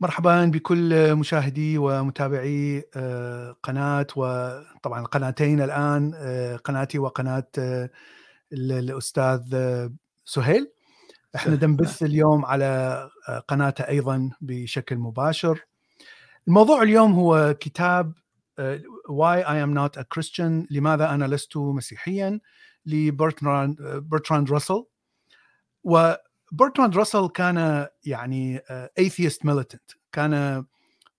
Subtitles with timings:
[0.00, 7.90] مرحبا بكل مشاهدي ومتابعي آه، قناة وطبعا القناتين الآن آه، قناتي وقناة آه،
[8.52, 9.40] الأستاذ
[10.24, 10.72] سهيل.
[11.36, 13.10] إحنا نبث اليوم على
[13.48, 15.60] قناته أيضا بشكل مباشر.
[16.48, 18.12] الموضوع اليوم هو كتاب
[19.08, 22.40] Why I am not a Christian لماذا أنا لست مسيحيا؟
[22.86, 24.84] لبرتراند برتراند راسل.
[25.84, 26.14] و
[26.52, 28.60] برتراند راسل كان يعني
[28.98, 30.64] atheist militant كان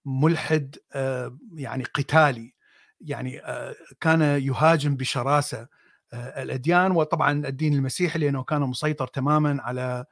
[0.05, 2.53] ملحد آه، يعني قتالي.
[3.01, 5.67] يعني آه، كان يهاجم بشراسة
[6.13, 6.91] آه، الأديان.
[6.91, 10.05] وطبعا الدين المسيحي لأنه كان مسيطر تماما على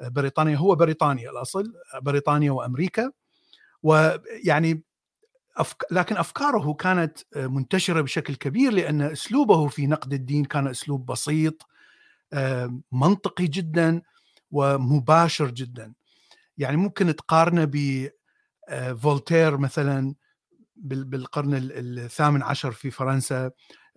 [0.00, 0.56] بريطانيا.
[0.56, 3.10] هو بريطانيا الأصل بريطانيا وأمريكا.
[3.82, 4.82] ويعني
[5.56, 5.84] أفك...
[5.90, 11.66] لكن أفكاره كانت منتشرة بشكل كبير لأن أسلوبه في نقد الدين كان أسلوب بسيط
[12.92, 14.02] منطقي جدا.
[14.50, 15.94] ومباشر جدا.
[16.58, 18.08] يعني ممكن تقارنه ب
[19.02, 20.14] فولتير مثلا
[20.76, 23.50] بالقرن الثامن عشر في فرنسا.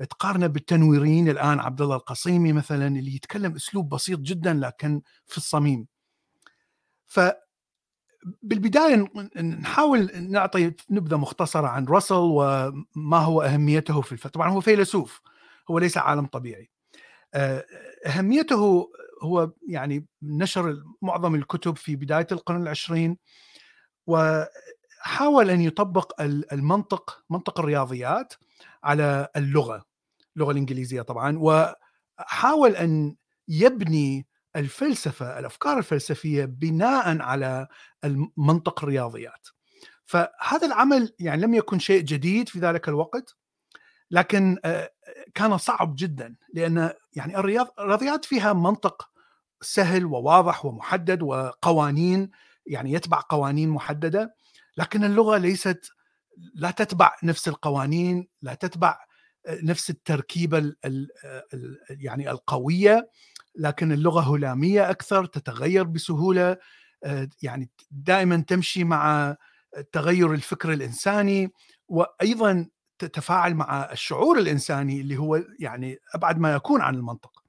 [0.10, 5.88] تقارنه بالتنويريين الآن عبد الله القصيمي مثلا اللي يتكلم أسلوب بسيط جدا لكن في الصميم.
[7.06, 7.20] ف
[8.42, 9.06] بالبداية
[9.42, 15.22] نحاول نعطي نبذة مختصرة عن راسل وما هو أهميته في الفلسفه طبعا هو فيلسوف
[15.72, 16.70] هو ليس عالم طبيعي.
[18.06, 18.90] أهميته
[19.24, 23.18] هو يعني نشر معظم الكتب في بداية القرن العشرين
[24.08, 28.34] وحاول أن يطبق المنطق منطق الرياضيات
[28.84, 29.86] على اللغة
[30.36, 33.16] اللغة الإنجليزية طبعا وحاول أن
[33.48, 37.68] يبني الفلسفة الأفكار الفلسفية بناء على
[38.38, 39.48] منطق الرياضيات.
[40.06, 43.36] فهذا العمل يعني لم يكن شيء جديد في ذلك الوقت
[44.12, 44.58] لكن
[45.34, 49.10] كان صعب جدا لأن يعني الرياض الرياضيات فيها منطق
[49.62, 52.32] سهل وواضح ومحدد وقوانين
[52.66, 54.36] يعني يتبع قوانين محددة
[54.78, 55.92] لكن اللغة ليست
[56.54, 59.00] لا تتبع نفس القوانين لا تتبع
[59.50, 61.10] نفس التركيبة ال ال
[61.90, 63.10] يعني القوية
[63.56, 66.58] لكن اللغة هلامية أكثر تتغير بسهولة
[67.42, 69.36] يعني دائما تمشي مع
[69.92, 71.52] تغير الفكر الإنساني
[71.88, 72.68] وأيضا
[73.00, 77.44] تتفاعل مع الشعور الإنساني اللي هو يعني أبعد ما يكون عن المنطق.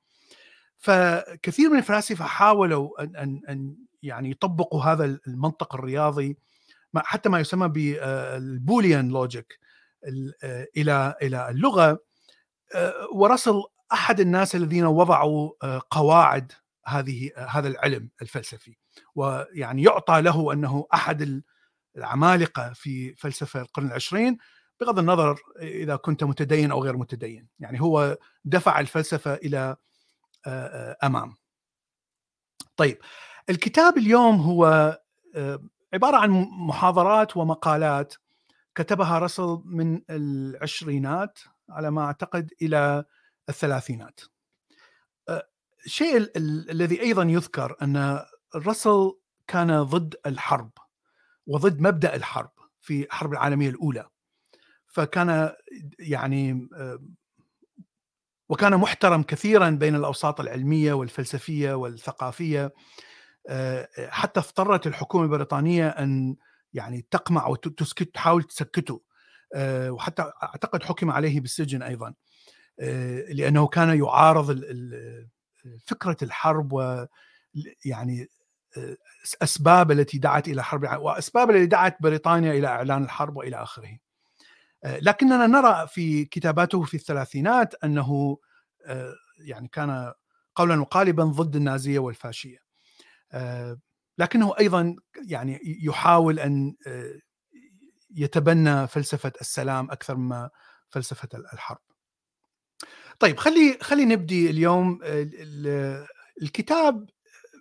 [0.78, 6.38] فكثير من الفلاسفة حاولوا أن أن أن يعني يطبقوا هذا المنطق الرياضي
[6.96, 9.58] حتى ما يسمى بالبوليان لوجيك
[10.42, 11.98] آه، إلى إلى اللغة.
[12.74, 16.52] آه، ورسل أحد الناس الذين وضعوا آه، قواعد
[16.86, 18.76] هذه هذا العلم الفلسفي.
[19.14, 21.42] ويعني يعطى له أنه أحد
[21.96, 24.38] العمالقة في فلسفة القرن العشرين.
[24.80, 29.76] بغض النظر إذا كنت متدين أو غير متدين يعني هو دفع الفلسفة إلى
[31.04, 31.34] أمام
[32.76, 32.98] طيب
[33.50, 34.98] الكتاب اليوم هو
[35.94, 38.14] عبارة عن محاضرات ومقالات
[38.74, 41.38] كتبها رسل من العشرينات
[41.70, 43.04] على ما أعتقد إلى
[43.48, 44.20] الثلاثينات.
[45.86, 46.32] الشيء
[46.70, 48.24] الذي أيضا يذكر أن
[48.56, 49.12] رسل
[49.46, 50.70] كان ضد الحرب
[51.46, 52.50] وضد مبدأ الحرب
[52.80, 54.08] في الحرب العالمية الأولى.
[54.98, 55.52] فكان
[55.98, 56.68] يعني
[58.48, 62.74] وكان محترم كثيرا بين الأوساط العلمية والفلسفية والثقافية.
[64.08, 66.36] حتى اضطرت الحكومة البريطانية أن
[66.72, 69.02] يعني تقمع وتسكت تحاول تسكته.
[69.66, 72.14] وحتى أعتقد حكم عليه بالسجن أيضا.
[73.28, 74.60] لأنه كان يعارض
[75.86, 77.06] فكرة الحرب و
[77.84, 78.28] يعني
[79.42, 83.98] أسباب التي دعت إلى حرب وأسباب التي دعت بريطانيا إلى إعلان الحرب وإلى آخره.
[84.84, 88.38] لكننا نرى في كتاباته في الثلاثينات أنه
[89.38, 90.12] يعني كان
[90.54, 92.58] قولا وقالبا ضد النازية والفاشية.
[94.18, 94.96] لكنه أيضا
[95.26, 96.74] يعني يحاول أن
[98.10, 100.50] يتبنى فلسفة السلام أكثر مما
[100.90, 101.78] فلسفة الحرب.
[103.18, 105.00] طيب خلي خلي نبدي اليوم
[106.42, 107.10] الكتاب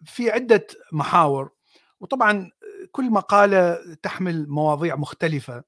[0.06, 1.52] في عدة محاور
[2.00, 2.52] وطبعا
[2.92, 5.64] كل مقالة تحمل مواضيع مختلفة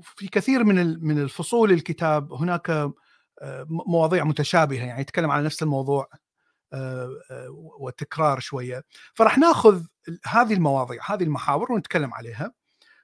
[0.00, 6.08] وفي كثير من من الفصول الكتاب هناك آه، مواضيع متشابهة يعني يتكلم على نفس الموضوع
[6.72, 7.46] آه، آه،
[7.80, 8.84] وتكرار شوية.
[9.14, 9.84] فراح ناخذ
[10.26, 12.52] هذه المواضيع هذه المحاور ونتكلم عليها.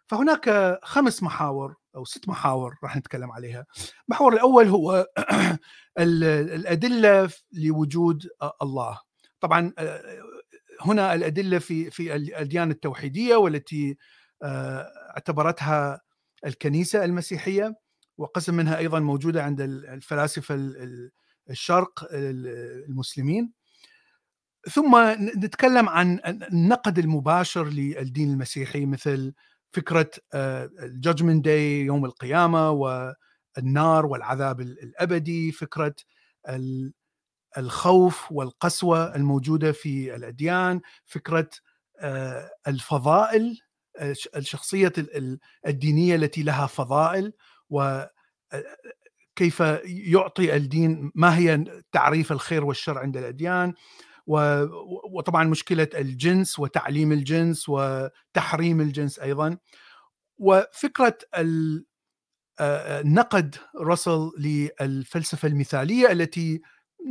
[0.07, 3.67] فهناك خمس محاور أو ست محاور راح نتكلم عليها.
[4.09, 5.07] المحور الأول هو
[5.99, 8.29] الأدلة لوجود
[8.63, 9.01] الله.
[9.41, 9.73] طبعا
[10.81, 13.97] هنا الأدلة في في الاديان التوحيدية والتي
[14.43, 16.01] اعتبرتها
[16.47, 17.77] الكنيسة المسيحية
[18.19, 20.55] وقسم منها أيضا موجودة عند الفلاسفة
[21.51, 23.53] الشرق المسلمين.
[24.71, 24.97] ثم
[25.37, 29.35] نتكلم عن النقد المباشر للدين المسيحي مثل
[29.73, 35.95] فكرة الجادجمنت داي يوم القيامة والنار والعذاب الأبدي فكرة
[37.59, 41.51] الخوف والقسوة الموجودة في الأديان فكرة
[42.01, 43.61] آه، الفضائل
[44.37, 44.93] الشخصية
[45.67, 47.33] الدينية التي لها فضائل
[47.71, 53.75] وكيف يعطي الدين ما هي تعريف الخير والشر عند الأديان
[55.13, 59.59] وطبعا مشكلة الجنس وتعليم الجنس وتحريم الجنس أيضا
[60.39, 61.19] وفكرة
[63.05, 66.61] نقد راسل للفلسفة المثالية التي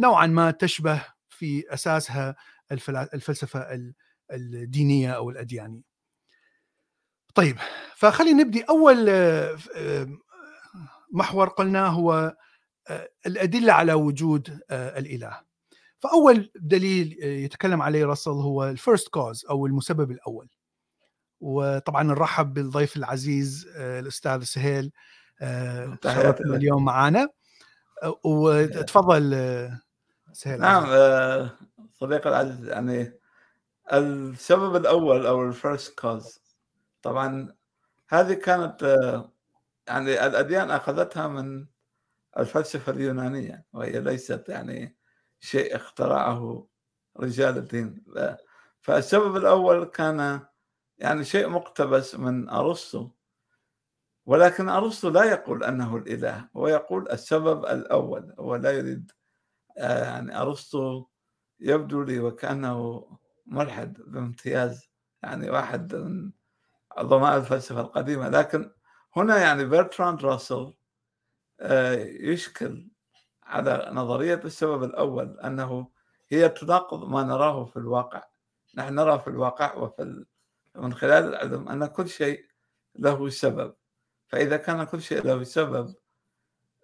[0.01, 2.35] نوعا ما تشبه في أساسها
[3.13, 3.93] الفلسفة
[4.31, 5.94] الدينية أو الأديانية.
[7.35, 7.57] طيب
[7.95, 10.07] فخلينا نبدي أول آه، آه،
[11.11, 12.35] محور قلناه هو
[12.89, 15.41] آه، الأدلة على وجود الإله.
[15.99, 20.49] فأول دليل يتكلم عليه راسل هو ال first cause أو المسبب الأول.
[21.41, 24.91] وطبعا نرحب بالضيف العزيز الأستاذ سهيل
[26.45, 27.29] اليوم معنا
[28.23, 29.31] وتفضل
[30.33, 30.85] سهيل نعم
[31.93, 33.19] صديقي العزيز يعني
[33.93, 36.44] السبب الأول أو ال first cause
[37.05, 37.55] طبعا
[38.09, 38.81] هذه كانت
[39.87, 41.65] يعني الأديان أخذتها من
[42.37, 44.97] الفلسفة اليونانية وهي ليست يعني
[45.39, 46.67] شيء اخترعه
[47.17, 48.05] رجال الدين.
[48.81, 50.39] فالسبب الأول كان
[50.97, 53.09] يعني شيء مقتبس من أرسطو
[54.25, 59.11] ولكن أرسطو لا يقول أنه الإله هو يقول السبب الأول هو لا يريد
[59.77, 61.05] آه، يعني أرسطو
[61.59, 63.07] يبدو لي وكأنه
[63.45, 64.89] ملحد بامتياز
[65.23, 66.31] يعني واحد من
[66.95, 68.29] عظماء الفلسفة القديمة.
[68.29, 68.71] لكن
[69.15, 70.73] هنا يعني برتراند راسل
[71.59, 72.89] آه، يشكل
[73.43, 75.87] على نظرية السبب الأول أنه
[76.29, 78.23] هي تناقض ما نراه في الواقع.
[78.75, 80.25] نحن نرى في الواقع وفي
[80.75, 82.45] من خلال العلم أن كل شيء
[82.95, 83.75] له سبب.
[84.27, 85.95] فإذا كان كل شيء له سبب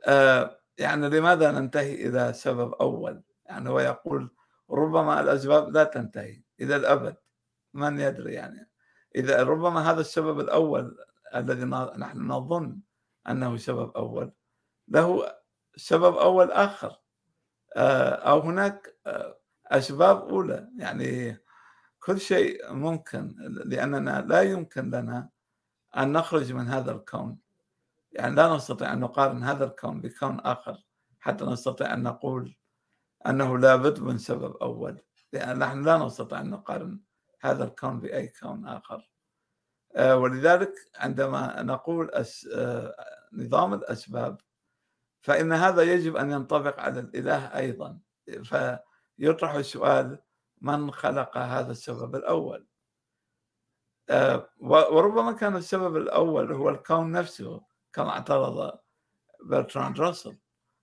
[0.08, 4.30] آه، يعني لماذا ننتهي إلى سبب أول؟ يعني هو يقول
[4.70, 7.16] ربما الأسباب لا تنتهي إلى الأبد.
[7.74, 8.71] من يدري يعني؟
[9.16, 10.98] إذا ربما هذا السبب الأول
[11.36, 11.66] الذي
[11.98, 12.80] نحن نظن
[13.30, 14.32] أنه سبب أول
[14.88, 15.32] له
[15.76, 17.02] سبب أول آخر.
[17.76, 19.38] آه، أو هناك آه،
[19.68, 20.70] أسباب أولى.
[20.78, 21.38] يعني
[22.00, 23.36] كل شيء ممكن
[23.66, 25.30] لأننا لا يمكن لنا
[25.98, 27.38] أن نخرج من هذا الكون.
[28.12, 30.86] يعني لا نستطيع أن نقارن هذا الكون بكون آخر
[31.20, 32.56] حتى نستطيع أن نقول
[33.28, 35.02] أنه لابد من سبب أول.
[35.34, 37.00] لأن نحن لا نستطيع أن نقارن
[37.42, 39.12] هذا الكون بأي كون آخر.
[39.96, 42.12] آه، ولذلك عندما نقول
[42.56, 42.96] آه،
[43.34, 44.42] نظام الأسباب
[45.22, 48.00] فإن هذا يجب أن ينطبق على الإله أيضا.
[48.44, 50.20] فيطرح السؤال
[50.62, 52.68] من خلق هذا السبب الأول؟
[54.10, 57.62] آه، وربما كان السبب الأول هو الكون نفسه
[57.94, 58.80] كما اعترض
[59.44, 60.38] برتراند راسل.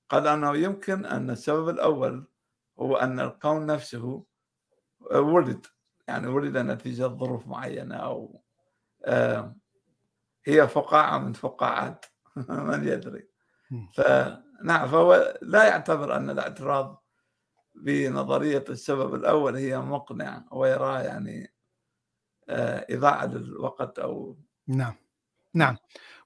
[0.08, 2.26] قال أنه يمكن أن السبب الأول
[2.78, 4.24] هو أن الكون نفسه
[5.10, 5.66] ولد.
[6.08, 8.42] يعني ولد نتيجة ظروف معينة أو
[10.44, 12.06] هي فقاعة من فقاعات
[12.48, 13.28] من يدري.
[13.94, 17.04] فنعم فهو لا يعتبر أن الاعتراض
[17.74, 21.52] بنظرية السبب الأول هي مقنعة ويراه يعني
[22.48, 24.38] آه، إضاعة للوقت أو
[24.68, 24.94] نعم.
[25.54, 25.76] نعم.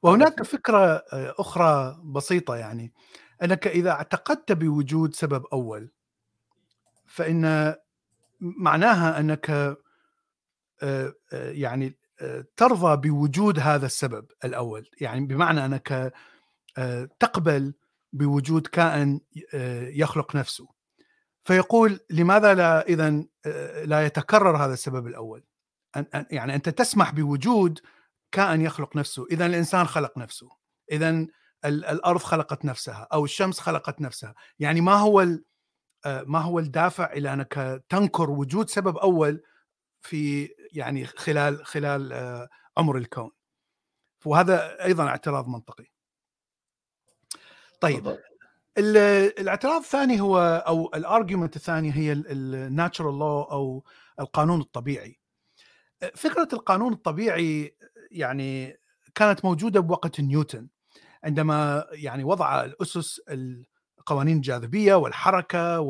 [0.03, 2.93] وهناك فكرة آه، أخرى بسيطة يعني.
[3.43, 5.91] أنك إذا اعتقدت بوجود سبب أول
[7.07, 7.75] فإن
[8.43, 9.77] معناها أنك آه،
[10.83, 14.91] آه، يعني آه، ترضى بوجود هذا السبب الأول.
[15.01, 16.13] يعني بمعنى أنك
[17.21, 17.75] تقبل
[18.13, 19.21] بوجود كائن
[19.95, 20.69] يخلق نفسه.
[21.45, 23.25] فيقول لماذا لا إذا
[23.85, 25.45] لا يتكرر هذا السبب الأول؟
[26.31, 27.81] يعني أنت تسمح بوجود
[28.33, 29.27] كائن يخلق نفسه.
[29.31, 30.49] إذا الإنسان خلق نفسه.
[30.93, 31.27] إذا
[31.65, 34.35] الأرض خلقت نفسها أو الشمس خلقت نفسها.
[34.59, 35.39] يعني ما هو آه،
[36.07, 39.43] ما هو الدافع إلى أنك تنكر وجود سبب أول
[40.01, 43.31] في يعني خلال خلال آه، عمر الكون.
[44.25, 45.87] وهذا أيضا اعتراض منطقي.
[47.81, 48.19] طيب
[48.79, 53.85] الاعتراض الثاني هو أو الارجيومنت الثاني هي الناتشرال لو أو
[54.21, 55.21] القانون الطبيعي.
[56.15, 57.77] فكرة القانون الطبيعي
[58.11, 58.79] يعني
[59.15, 60.69] كانت موجودة بوقت نيوتن
[61.25, 63.21] عندما يعني وضع الأسس
[64.07, 65.81] قوانين الجاذبية والحركة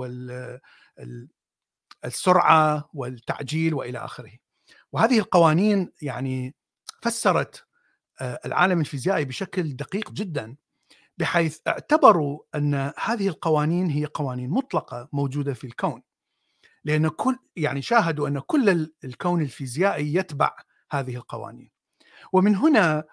[2.05, 4.33] والسرعه والتعجيل وإلى آخره.
[4.93, 6.55] وهذه القوانين يعني
[7.03, 7.65] فسرت
[8.21, 10.57] آه، العالم الفيزيائي بشكل دقيق جدا
[11.19, 16.03] بحيث اعتبروا أن هذه القوانين هي قوانين مطلقة موجودة في الكون.
[16.85, 20.57] لأن كل يعني شاهدوا أن كل الكون الفيزيائي يتبع
[20.91, 21.71] هذه القوانين
[22.33, 23.05] ومن هنا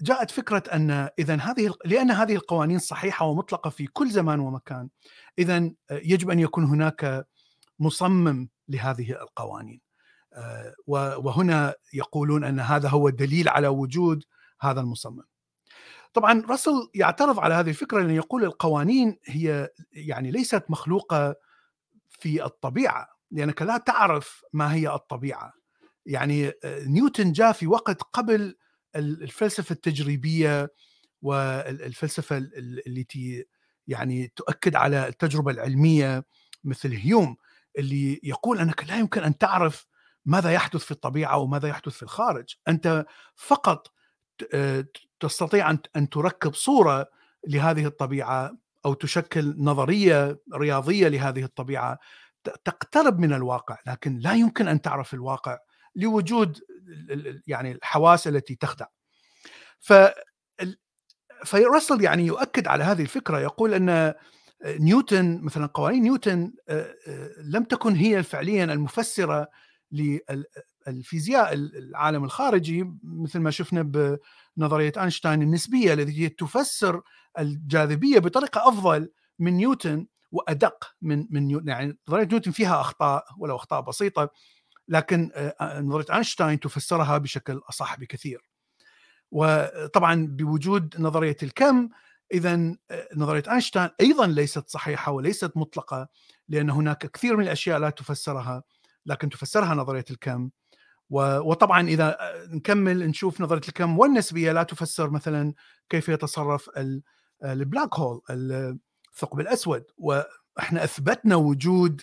[0.00, 4.88] جاءت فكرة أن اذا هذه لأن هذه القوانين صحيحة ومطلقة في كل زمان ومكان
[5.38, 7.26] اذا يجب أن يكون هناك
[7.78, 9.80] مصمم لهذه القوانين.
[10.86, 14.24] وهنا يقولون أن هذا هو الدليل على وجود
[14.60, 15.24] هذا المصمم.
[16.14, 21.36] طبعا راسل يعترض على هذه الفكرة لأنه يقول القوانين هي يعني ليست مخلوقة
[22.08, 25.52] في الطبيعة لأنك لا تعرف ما هي الطبيعة.
[26.06, 28.56] يعني نيوتن جاء في وقت قبل
[28.96, 30.68] الفلسفة التجريبية
[31.22, 32.36] والفلسفه
[32.86, 33.44] التي
[33.86, 36.24] يعني تؤكد على التجربة العلمية
[36.64, 37.36] مثل هيوم
[37.78, 39.86] اللي يقول أنك لا يمكن أن تعرف
[40.24, 43.92] ماذا يحدث في الطبيعة وماذا يحدث في الخارج، أنت فقط
[45.20, 47.08] تستطيع أن تركب صورة
[47.48, 51.98] لهذه الطبيعة أو تشكل نظرية رياضية لهذه الطبيعة
[52.64, 55.58] تقترب من الواقع لكن لا يمكن أن تعرف الواقع
[55.96, 56.60] لوجود
[57.46, 58.86] يعني الحواس التي تخدع.
[59.80, 59.92] ف
[61.44, 64.14] فراسل يعني يؤكد على هذه الفكرة يقول أن
[64.66, 66.52] نيوتن مثلا قوانين نيوتن
[67.44, 69.48] لم تكن هي فعليا المفسرة
[70.86, 73.82] للفيزياء العالم الخارجي مثل ما شفنا
[74.56, 77.02] بنظرية أينشتاين النسبية التي تفسر
[77.38, 83.56] الجاذبية بطريقة أفضل من نيوتن وأدق من من نيوتن يعني نظرية نيوتن فيها أخطاء ولو
[83.56, 84.30] أخطاء بسيطة.
[84.88, 88.50] لكن آه، نظريه أينشتاين تفسرها بشكل أصح بكثير.
[89.30, 91.88] وطبعا بوجود نظرية الكم
[92.32, 96.08] اذا آه، نظرية أينشتاين أيضا ليست صحيحة وليست مطلقة
[96.48, 98.62] لأن هناك كثير من الأشياء لا تفسرها
[99.06, 100.50] لكن تفسرها نظرية الكم
[101.10, 105.54] وطبعا إذا آه، نكمل نشوف نظرية الكم والنسبية لا تفسر مثلا
[105.88, 106.70] كيف يتصرف
[107.44, 112.02] ال black hole الثقب الأسود وإحنا أثبتنا وجود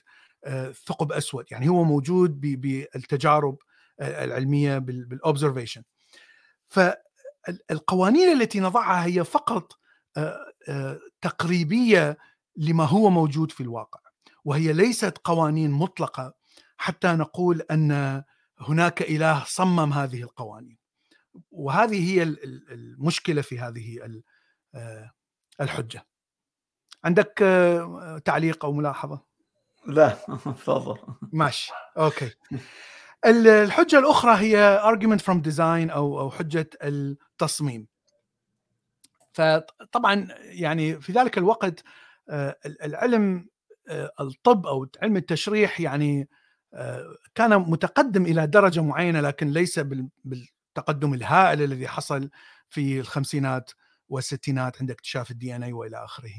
[0.85, 1.45] ثقب أسود.
[1.51, 3.57] يعني هو موجود بالتجارب
[4.01, 5.83] العلمية بال observation
[6.67, 9.79] فالقوانين التي نضعها هي فقط
[11.21, 12.17] تقريبية
[12.57, 13.99] لما هو موجود في الواقع
[14.45, 16.33] وهي ليست قوانين مطلقة
[16.77, 18.23] حتى نقول أن
[18.59, 20.77] هناك إله صمم هذه القوانين.
[21.51, 24.21] وهذه هي المشكلة في هذه
[25.61, 26.05] الحجة.
[27.03, 27.33] عندك
[28.25, 29.32] تعليق أو ملاحظة؟
[29.87, 30.09] لا
[30.45, 30.97] تفضل.
[31.33, 32.31] ماشي okay.
[33.25, 37.87] الحجة الأخرى هي argument from design أو أو حجة التصميم.
[39.33, 41.83] فطبعا يعني في ذلك الوقت
[42.29, 43.47] آه، العلم
[43.89, 46.29] آه، الطب أو علم التشريح يعني
[46.73, 49.79] آه، كان متقدم إلى درجة معينة لكن ليس
[50.23, 52.29] بالتقدم الهائل الذي حصل
[52.69, 53.71] في الخمسينات.
[54.13, 56.31] والستينات عند اكتشاف ال DNA وإلى آخره.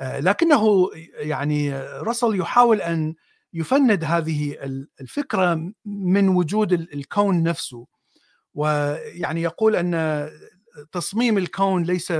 [0.00, 3.14] آه، لكنه يعني راسل يحاول أن
[3.52, 4.56] يفند هذه
[5.00, 7.86] الفكرة من وجود الكون نفسه.
[8.54, 10.30] ويعني يقول أن
[10.92, 12.12] تصميم الكون ليس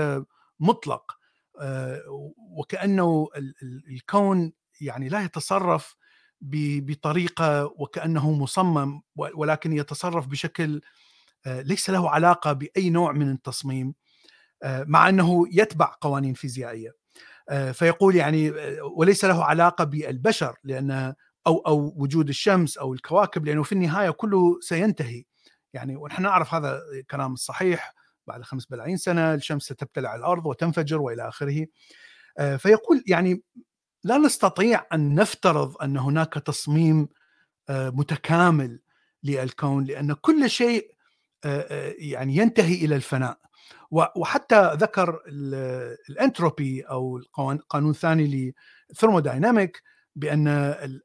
[0.61, 1.19] مطلق.
[1.61, 2.03] آه،
[2.59, 3.29] وكأنه
[3.89, 5.97] الكون يعني لا يتصرف
[6.41, 10.81] بطريقة وكأنه مصمم ولكن يتصرف بشكل
[11.47, 13.95] آه، ليس له علاقة بأي نوع من التصميم.
[14.65, 16.99] مع أنه يتبع قوانين فيزيائية.
[17.49, 21.15] آه، فيقول يعني آه، وليس له علاقة بالبشر لأن
[21.47, 25.25] أو أو وجود الشمس أو الكواكب لأنه في النهاية كله سينتهي.
[25.73, 27.95] يعني ونحن نعرف هذا الكلام الصحيح
[28.27, 31.67] بعد خمس بلايين سنة الشمس ستبتلع الأرض وتنفجر وإلى آخره.
[32.39, 33.43] آه، فيقول يعني
[34.05, 37.09] لا نستطيع أن نفترض أن هناك تصميم
[37.71, 38.81] متكامل
[39.23, 40.98] للكون لأن كل شيء
[41.99, 43.39] يعني ينتهي إلى الفناء.
[43.91, 45.21] وحتى ذكر
[46.11, 47.21] الأنتروبي أو
[47.69, 48.55] قانون ثاني
[48.91, 49.83] لل thermodynamic
[50.17, 50.49] بأن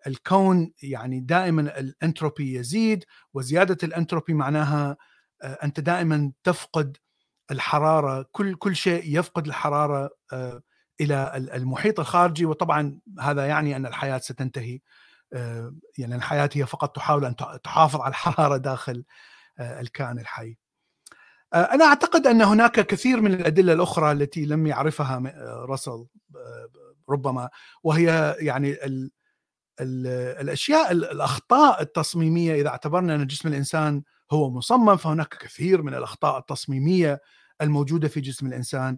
[0.08, 4.98] الكون يعني دائما الأنتروبي يزيد وزيادة الأنتروبي معناها
[5.44, 6.98] أنت دائما تفقد
[7.52, 10.10] الحرارة كل كل شيء يفقد الحرارة
[11.02, 12.46] إلى المحيط الخارجي.
[12.46, 14.80] وطبعا هذا يعني أن الحياة ستنتهي
[15.98, 19.04] يعني الحياة هي فقط تحاول أن تحافظ على الحرارة داخل
[19.60, 20.58] الكائن الحي.
[21.54, 26.70] آه، أنا أعتقد أن هناك كثير من الأدلة الأخرى التي لم يعرفها آه، راسل آه،
[27.10, 27.50] ربما
[27.84, 29.12] وهي يعني ال
[29.82, 30.08] ال
[30.42, 32.56] الأشياء الأخطاء التصميمية.
[32.56, 37.22] إذا اعتبرنا أن جسم الإنسان هو مصمم فهناك كثير من الأخطاء التصميمية
[37.62, 38.98] الموجودة في جسم الإنسان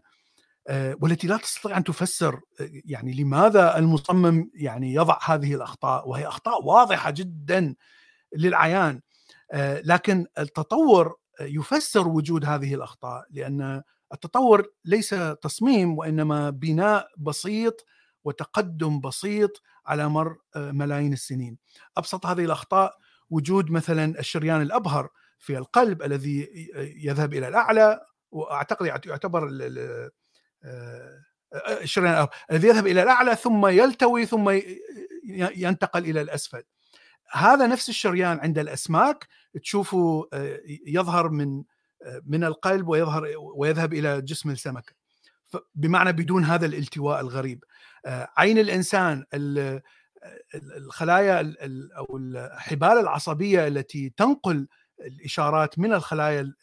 [1.02, 2.40] والتي لا تستطيع أن تفسر
[2.86, 6.10] يعني لماذا المصمم يعني يضع هذه الأخطاء.
[6.10, 7.76] وهي أخطاء واضحة جدا
[8.36, 9.02] للعيان.
[9.84, 13.84] لكن التطور يفسر وجود هذه الأخطاء لأن
[14.14, 17.86] التطور ليس تصميم وإنما بناء بسيط
[18.24, 21.58] وتقدم بسيط على مر ملايين السنين.
[21.98, 22.98] أبسط هذه الأخطاء
[23.30, 25.10] وجود مثلا الشريان الأبهر
[25.40, 26.50] في القلب الذي
[26.98, 29.50] يذهب إلى الأعلى وأعتقد يعتبر
[31.82, 34.60] الشريان الذي يذهب إلى الأعلى ثم يلتوي ثم
[35.56, 36.64] ينتقل إلى الأسفل.
[37.36, 39.28] هذا نفس الشريان عند الأسماك
[39.64, 40.30] تشوفه
[40.88, 41.64] يظهر من
[42.26, 44.94] من القلب ويظهر ويذهب إلى جسم السمكة.
[45.76, 47.64] بمعنى بدون هذا الالتواء الغريب.
[48.38, 49.26] عين الإنسان
[50.56, 51.54] الخلايا
[51.98, 54.68] أو الحبال العصبية التي تنقل
[55.00, 56.54] الإشارات من الخلايا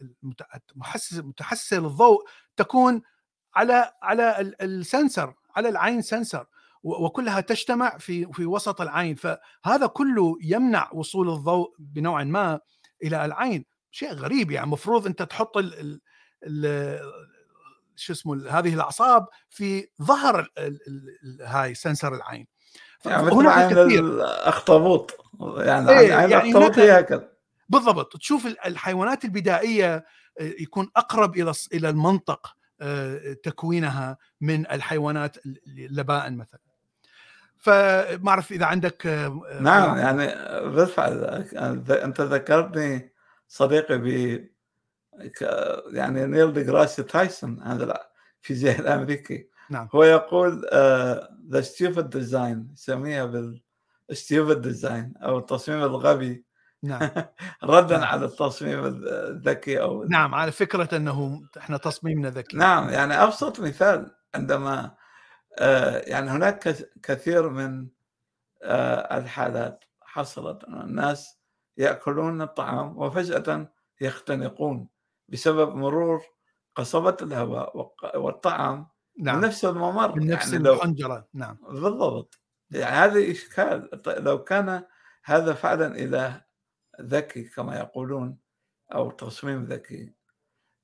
[1.17, 2.25] المتحسسه للضوء
[2.57, 3.03] تكون
[3.55, 6.47] على على السنسر على العين سنسر.
[6.83, 9.15] وكلها تجتمع في في وسط العين.
[9.15, 12.61] فهذا كله يمنع وصول الضوء بنوع ما
[13.03, 13.65] إلى العين.
[13.91, 14.65] شيء غريب يعني.
[14.65, 16.01] المفروض أنت تحط ال
[16.47, 17.01] ال
[17.97, 20.49] شو اسمه هذه الأعصاب في ظهر
[21.41, 22.47] هاي سنسر العين.
[23.05, 25.17] يعني مثل عين الأخطبوط.
[25.57, 27.29] يعني إيه عين يعني الأخطبوط هي هكذا.
[27.69, 28.17] بالضبط.
[28.17, 29.95] تشوف الحيوانات البدائية
[30.41, 35.37] آه، يكون أقرب إلى إلى المنطق آه، تكوينها من الحيوانات
[35.67, 36.61] اللبائن مثلا.
[37.63, 40.27] فما أعرف إذا عندك آه، نعم يعني
[40.69, 41.09] برفع
[42.05, 43.13] أنت ذكرتني
[43.49, 44.07] صديقي ب
[45.93, 47.99] يعني نيل ديغراسي تايسون هذا
[48.41, 49.49] الفيزياء الأمريكي.
[49.71, 49.89] نعم.
[49.95, 50.67] هو يقول
[51.51, 53.53] the stupid design يسميها
[54.09, 56.45] بال stupid design أو التصميم الغبي.
[56.83, 57.11] نعم.
[57.65, 58.09] ردا نعم.
[58.09, 62.57] على التصميم الذكي أو نعم على فكرة أنه إحنا تصميمنا ذكي.
[62.57, 64.97] نعم يعني أبسط مثال عندما آه،
[66.07, 67.89] يعني هناك كثير من
[68.63, 71.39] آه، الحالات حصلت الناس
[71.77, 74.89] يأكلون الطعام وفجأة يختنقون
[75.29, 76.23] بسبب مرور
[76.77, 78.87] قصبة الهواء والطعام
[79.19, 79.37] نعم.
[79.37, 80.17] من نفس الممر.
[80.17, 81.59] من نفس يعني الحنجرة نعم.
[81.69, 82.41] بالضبط.
[82.71, 83.91] يعني هذا إشكال.
[84.07, 84.85] لو كان
[85.25, 86.45] هذا فعلا إله
[87.01, 88.39] ذكي كما يقولون
[88.95, 90.15] أو تصميم ذكي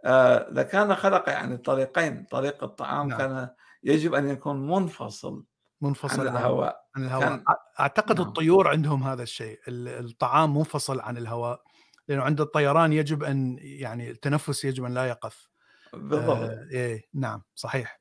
[0.04, 2.24] آه لكان خلق يعني طريقين.
[2.24, 3.18] طريق الطعام نعم.
[3.18, 3.48] كان
[3.82, 5.44] يجب أن يكون منفصل
[5.80, 6.76] منفصل عن الهواء.
[6.96, 7.28] عن الهواء.
[7.28, 7.44] كان...
[7.80, 8.28] أعتقد نعم.
[8.28, 11.62] الطيور عندهم هذا الشيء الطعام منفصل عن الهواء
[12.08, 15.48] لأنه عند الطيران يجب أن يعني التنفس يجب أن لا يقف.
[15.92, 16.36] بالضبط.
[16.36, 18.00] آه إيه نعم صحيح.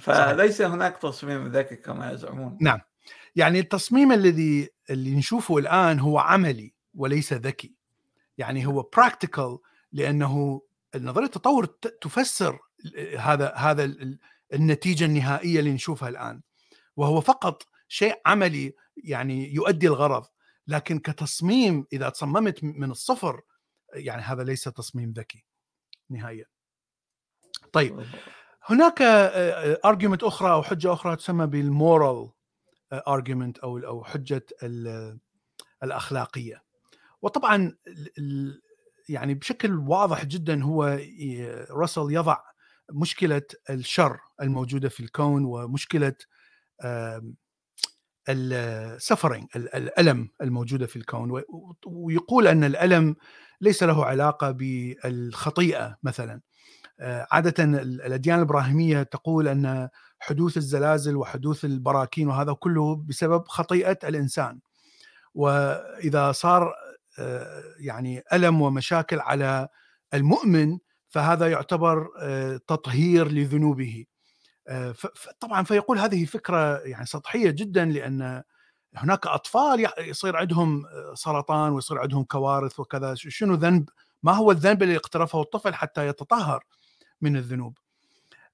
[0.00, 0.70] فليس صحيح.
[0.70, 2.58] هناك تصميم ذكي كما يزعمون.
[2.60, 2.80] نعم.
[3.36, 7.74] يعني التصميم الذي اللي نشوفه الآن هو عملي وليس ذكي.
[8.38, 9.58] يعني هو practical
[9.92, 10.62] لأنه
[10.96, 11.64] نظرية التطور
[12.00, 12.58] تفسر
[13.18, 13.84] هذا هذا
[14.54, 16.42] النتيجة النهائية اللي نشوفها الآن.
[16.96, 20.26] وهو فقط شيء عملي يعني يؤدي الغرض
[20.66, 23.40] لكن كتصميم إذا تصممت من الصفر
[23.94, 25.44] يعني هذا ليس تصميم ذكي
[26.10, 26.46] نهائيا.
[27.72, 28.04] طيب
[28.64, 29.02] هناك
[29.84, 32.30] argument أخرى أو حجة أخرى تسمى بال moral
[32.92, 34.46] argument أو أو حجة
[35.82, 36.62] الأخلاقية.
[37.22, 37.76] وطبعا
[39.08, 40.98] يعني بشكل واضح جدا هو
[41.70, 42.47] راسل يضع
[42.92, 46.14] مشكلة الشر الموجودة في الكون ومشكلة
[48.28, 51.42] السفرنج الألم الموجودة في الكون
[51.86, 53.16] ويقول أن الألم
[53.60, 56.40] ليس له علاقة بالخطيئة مثلا.
[57.00, 64.60] آه، عادة الأديان الإبراهيمية تقول أن حدوث الزلازل وحدوث البراكين وهذا كله بسبب خطيئة الإنسان.
[65.34, 66.74] وإذا صار
[67.18, 69.68] آه، يعني ألم ومشاكل على
[70.14, 74.04] المؤمن فهذا يعتبر آه، تطهير لذنوبه.
[75.40, 78.42] طبعا فيقول هذه فكرة يعني سطحية جدا لأن
[78.94, 83.14] هناك أطفال يصير عندهم سرطان ويصير عندهم كوارث وكذا.
[83.14, 83.88] شنو ذنب
[84.22, 86.64] ما هو الذنب اللي اقترفه الطفل حتى يتطهر
[87.20, 87.78] من الذنوب؟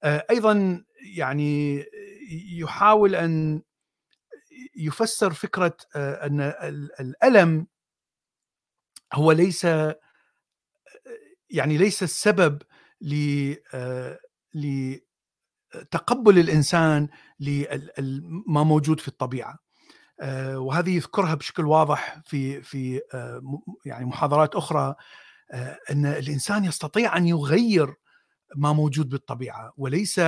[0.05, 0.85] أيضا
[1.17, 1.85] يعني
[2.59, 3.63] يحاول أن
[4.77, 6.41] يفسر فكرة أن
[7.01, 7.67] الألم
[9.13, 9.67] هو ليس
[11.55, 12.63] يعني ليس السبب
[13.01, 13.55] ل
[15.91, 17.09] تقبل الإنسان
[17.41, 19.59] لما موجود في الطبيعة
[20.21, 23.43] آه، وهذه يذكرها بشكل واضح في في آه،
[23.85, 24.95] يعني محاضرات أخرى
[25.53, 27.95] آه، أن الإنسان يستطيع أن يغير
[28.57, 30.21] ما موجود بالطبيعة وليس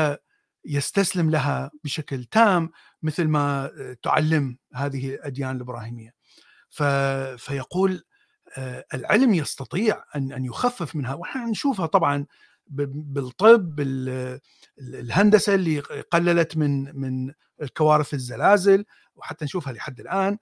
[0.65, 2.71] يستسلم لها بشكل تام
[3.03, 3.71] مثل ما
[4.03, 6.11] تعلم هذه الأديان الإبراهيمية.
[7.39, 8.03] فيقول
[8.95, 12.27] العلم يستطيع أن أن يخفف منها ونحن نشوفها طبعا
[12.69, 13.81] بالطب
[14.79, 15.81] الهندسة اللي
[16.11, 17.33] قللت من من
[17.77, 18.85] كوارث الزلازل
[19.17, 20.39] وحتى نشوفها لحد الآن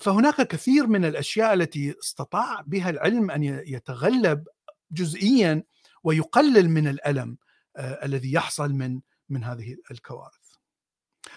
[0.00, 4.48] فهناك كثير من الأشياء التي استطاع بها العلم أن يتغلب
[4.90, 5.62] جزئيا
[6.04, 7.36] ويقلل من الألم
[7.78, 10.34] الذي يحصل من من هذه الكوارث.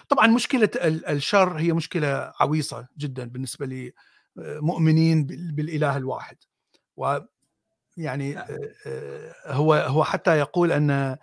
[0.08, 0.70] طبعا مشكلة
[1.08, 3.66] الشر هي مشكلة عويصة جدا بالنسبة
[4.36, 6.36] لمؤمنين بالإله الواحد
[6.96, 7.18] و
[7.96, 8.46] يعني نعم.
[9.46, 11.16] هو هو حتى يقول أن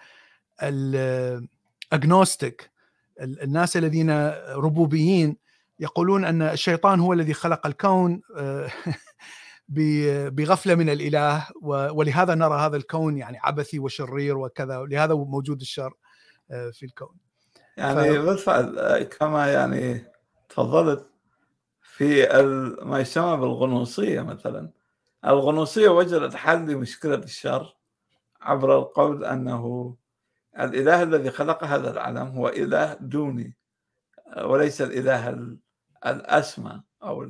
[0.64, 2.72] الاجنوستيك
[3.22, 4.12] الناس الذين
[4.50, 5.38] ربوبيين
[5.80, 8.22] يقولون أن الشيطان هو الذي خلق الكون
[10.36, 15.94] بغفلة من الإله ولهذا نرى هذا الكون يعني عبثي وشرير وكذا ولهذا موجود الشر
[16.50, 17.16] في الكون
[17.78, 18.22] يعني ف...
[18.22, 20.06] بالفعل كما يعني
[20.50, 21.11] تفضلت
[22.02, 22.28] في
[22.82, 24.70] ما يسمى بالغنوصية مثلا.
[25.26, 27.76] الغنوصية وجدت حل لمشكلة الشر
[28.42, 29.96] عبر القول أنه
[30.60, 33.56] الإله الذي خلق هذا العالم هو إله دوني
[34.38, 35.58] وليس الإله
[36.06, 37.28] الأسمى أو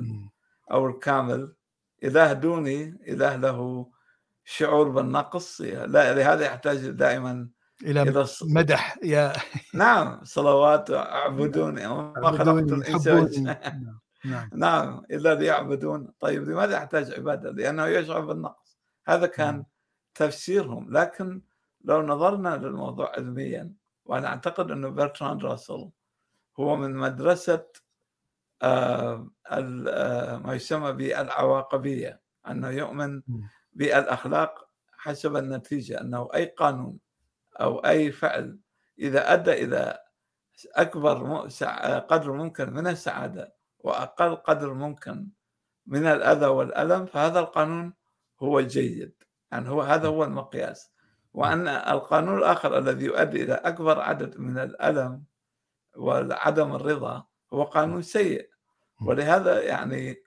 [0.70, 1.52] أو الكامل.
[2.04, 3.86] إله دوني إله له
[4.44, 5.60] شعور بالنقص.
[5.60, 7.48] لهذا يحتاج دائما
[7.82, 9.32] إلى, إلى مدح يا.
[9.74, 13.56] نعم صلوات اعبدوني ما خلقت الإنسان.
[14.24, 14.48] نعم.
[14.52, 19.64] نعم نعم الا ليعبدون طيب لماذا يحتاج عبادة؟ لأنه يشعر بالنقص هذا كان نعم.
[20.14, 21.42] تفسيرهم لكن
[21.84, 23.72] لو نظرنا للموضوع علميا
[24.04, 25.90] وأنا أعتقد أنه برتراند راسل
[26.60, 27.66] هو من مدرسة
[28.62, 33.22] آه، آه، ما يسمى بالعواقبية أنه يؤمن
[33.72, 36.98] بالأخلاق حسب النتيجة أنه أي قانون
[37.60, 38.58] أو أي فعل
[38.98, 39.98] إذا أدى إلى
[40.74, 41.48] أكبر
[41.98, 45.28] قدر ممكن من السعادة وأقل قدر ممكن
[45.86, 47.94] من الأذى والألم فهذا القانون
[48.42, 49.14] هو الجيد
[49.52, 50.92] يعني هو هذا هو المقياس.
[51.34, 55.24] وأن القانون الآخر الذي يؤدي إلى أكبر عدد من الألم
[55.96, 58.50] وعدم الرضا هو قانون سيء.
[59.06, 60.22] ولهذا يعني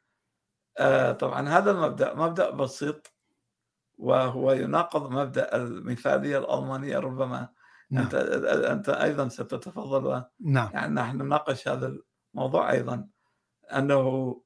[0.77, 3.13] آه، طبعا هذا المبدأ مبدأ بسيط
[3.97, 6.99] وهو يناقض مبدأ المثالية الألمانية.
[6.99, 7.49] ربما
[7.91, 8.03] نعم.
[8.03, 8.15] أنت
[8.65, 10.23] أنت أيضا ستتفضل.
[10.39, 10.69] نعم.
[10.73, 11.97] يعني نحن نناقش هذا
[12.33, 13.07] الموضوع أيضا.
[13.73, 14.41] أنه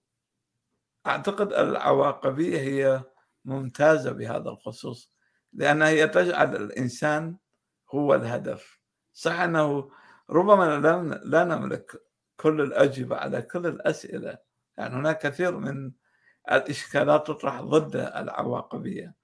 [1.08, 3.03] أعتقد العواقبية هي
[3.45, 5.13] ممتازة بهذا الخصوص
[5.53, 7.38] لأنها هي تجعل الإنسان
[7.91, 8.79] هو الهدف.
[9.13, 9.91] صح أنه
[10.29, 10.79] ربما
[11.23, 12.01] لا نملك
[12.38, 14.38] كل الأجوبة على كل الأسئلة
[14.77, 15.91] يعني هناك كثير من
[16.51, 19.15] الإشكالات تطرح ضد العواقبية.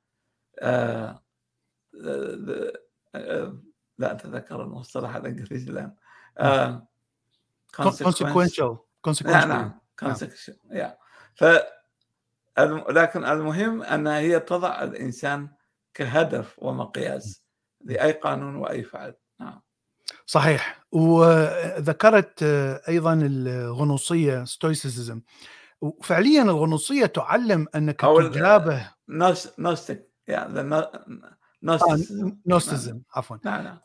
[0.59, 1.23] آه,
[3.15, 3.61] آه،
[3.97, 5.95] لا أتذكر المصطلح الإنجليزي الآن.
[6.37, 6.87] آه
[7.75, 8.77] consequential.
[9.25, 9.79] نعم نعم.
[10.01, 10.93] Consequential yeah.
[11.35, 11.43] ف
[12.89, 15.49] لكن المهم أنها هي تضع الإنسان
[15.93, 17.43] كهدف ومقياس
[17.81, 19.13] لأي قانون وأي فعل.
[19.39, 19.61] نعم.
[20.25, 20.85] صحيح.
[20.91, 22.43] وذكرت
[22.89, 25.21] أيضا الغنوصية stoicism
[25.81, 28.91] وفعليا الغنوصية تعلم أنك تجابه.
[29.59, 30.09] Gnostic.
[30.27, 30.81] يعني
[32.47, 33.01] Gnosticism.
[33.15, 33.37] عفوا.
[33.45, 33.79] نعم نعم.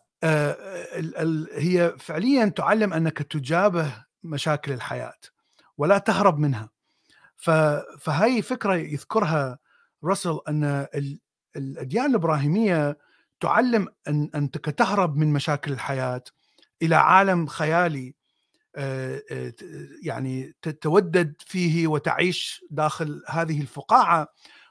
[1.55, 5.19] هي فعليا تعلم أنك تجابه مشاكل الحياة.
[5.81, 6.71] ولا تهرب منها.
[7.99, 9.59] فهي فكرة يذكرها
[10.05, 10.87] راسل أن
[11.57, 12.99] الأديان الإبراهيمية
[13.41, 16.23] تعلم أن تهرب من مشاكل الحياة
[16.83, 18.15] إلى عالم خيالي
[20.03, 24.29] يعني تتودد فيه وتعيش داخل هذه الفقاعة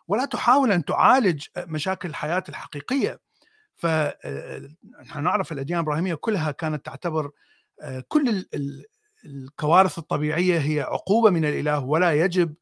[0.08, 3.20] ولا تحاول أن تعالج مشاكل الحياة الحقيقية.
[3.76, 7.32] فنحن نعرف الأديان الإبراهيمية كلها كانت تعتبر
[8.08, 8.46] كل
[9.26, 12.56] الكوارث الطبيعية هي عقوبة من الإله ولا يجب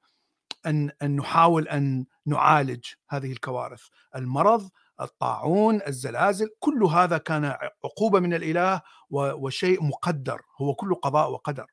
[0.65, 3.82] أن أن نحاول أن نعالج هذه الكوارث.
[4.15, 4.70] المرض
[5.02, 7.46] الطاعون الزلازل كل هذا كان
[7.86, 11.65] عقوبة من الإله وشيء مقدر هو كله قضاء وقدر.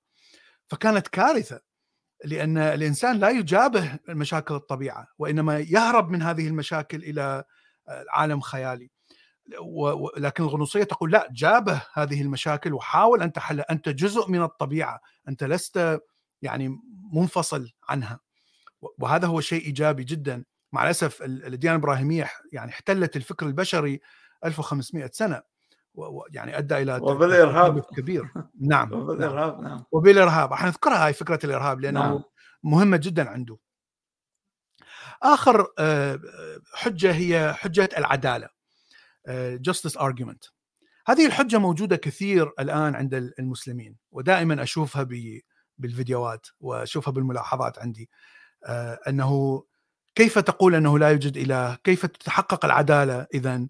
[0.68, 1.60] فكانت كارثة
[2.24, 7.44] لأن الإنسان لا يجابه مشاكل الطبيعة وإنما يهرب من هذه المشاكل إلى
[8.10, 8.90] عالم خيالي.
[10.16, 15.44] لكن الغنوصية تقول لا جابه هذه المشاكل وحاول أن تحل أنت جزء من الطبيعة أنت
[15.44, 16.00] لست
[16.42, 16.78] يعني
[17.12, 18.20] منفصل عنها.
[18.98, 20.44] وهذا هو شيء إيجابي جدا.
[20.72, 24.00] مع الأسف الديانة الإبراهيمية يعني احتلت الفكر البشري
[24.44, 25.42] 1500 سنة.
[26.30, 27.80] يعني أدى إلى وبالإرهاب.
[27.80, 28.30] كبير.
[28.60, 28.92] نعم.
[29.02, 29.84] وبالإرهاب نعم.
[29.92, 30.54] وبالإرهاب.
[30.54, 32.22] حنذكرها هاي فكرة الإرهاب لأنه نعم.
[32.62, 33.58] مهمة جدا عنده.
[35.22, 36.20] آخر آه،
[36.74, 38.48] حجة هي حجة العدالة.
[39.56, 40.44] justice آه، argument
[41.06, 45.08] هذه الحجة موجودة كثير الآن عند المسلمين ودائما أشوفها
[45.78, 48.10] بالفيديوهات وأشوفها بالملاحظات عندي
[48.66, 49.62] آه، أنه
[50.14, 53.68] كيف تقول أنه لا يوجد إله؟ كيف تتحقق العدالة اذا؟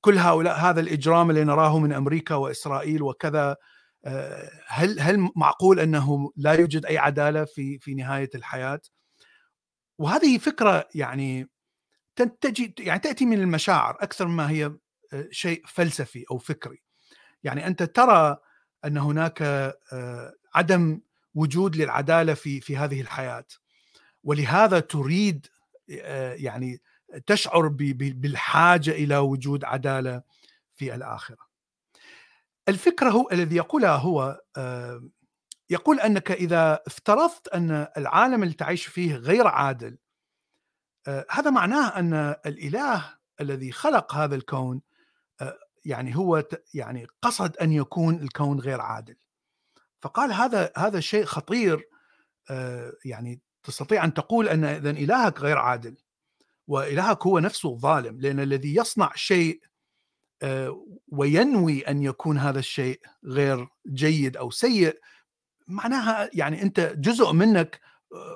[0.00, 3.56] كل هؤلاء هذا الإجرام اللي نراه من أمريكا وإسرائيل وكذا
[4.04, 8.80] آه، هل هل معقول أنه لا يوجد أي عدالة في في نهاية الحياة؟
[9.98, 11.50] وهذه فكرة يعني
[12.40, 14.72] تجي يعني تأتي من المشاعر أكثر ما هي
[15.30, 16.82] شيء فلسفي أو فكري.
[17.42, 18.36] يعني أنت ترى
[18.84, 19.42] أن هناك
[20.54, 21.00] عدم
[21.34, 23.46] وجود للعدالة في في هذه الحياة
[24.24, 25.46] ولهذا تريد
[26.34, 26.82] يعني
[27.26, 30.22] تشعر بالحاجة إلى وجود عدالة
[30.74, 31.50] في الآخرة.
[32.68, 34.40] الفكرة هو الذي يقولها هو
[35.70, 39.98] يقول أنك إذا افترضت أن العالم اللي تعيش فيه غير عادل
[41.30, 42.14] هذا معناه أن
[42.46, 44.80] الإله الذي خلق هذا الكون
[45.84, 49.16] يعني هو يعني قصد أن يكون الكون غير عادل.
[50.02, 51.88] فقال هذا هذا شيء خطير
[53.04, 55.96] يعني تستطيع أن تقول أن اذا إلهك غير عادل
[56.66, 59.60] وإلهك هو نفسه ظالم لأن الذي يصنع شيء
[61.08, 65.00] وينوي أن يكون هذا الشيء غير جيد أو سيء
[65.68, 67.80] معناها يعني أنت جزء منك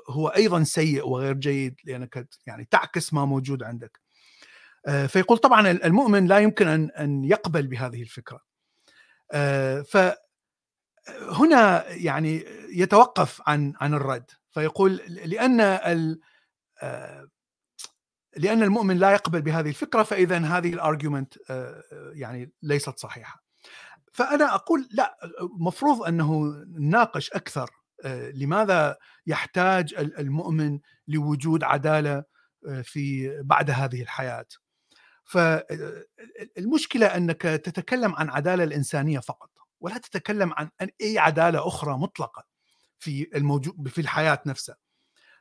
[0.09, 4.01] هو أيضا سيء وغير جيد لأنك يعني تعكس ما موجود عندك.
[5.09, 8.41] فيقول طبعا المؤمن لا يمكن ان أن يقبل بهذه الفكرة.
[9.85, 10.17] فهنا
[11.89, 16.21] يعني يتوقف عن عن الرد فيقول لأن ال
[18.37, 21.35] لأن المؤمن لا يقبل بهذه الفكرة فاذا هذه الارجيومنت
[22.13, 23.45] يعني ليست صحيحة.
[24.13, 27.71] فأنا أقول لا المفروض أنه نناقش أكثر
[28.35, 32.25] لماذا يحتاج المؤمن لوجود عدالة
[32.83, 34.47] في بعد هذه الحياة
[35.25, 40.69] فالمشكلة أنك تتكلم عن عدالة الإنسانية فقط ولا تتكلم عن
[41.01, 42.45] أي عدالة أخرى مطلقة
[42.99, 44.77] في الموجود في الحياة نفسها.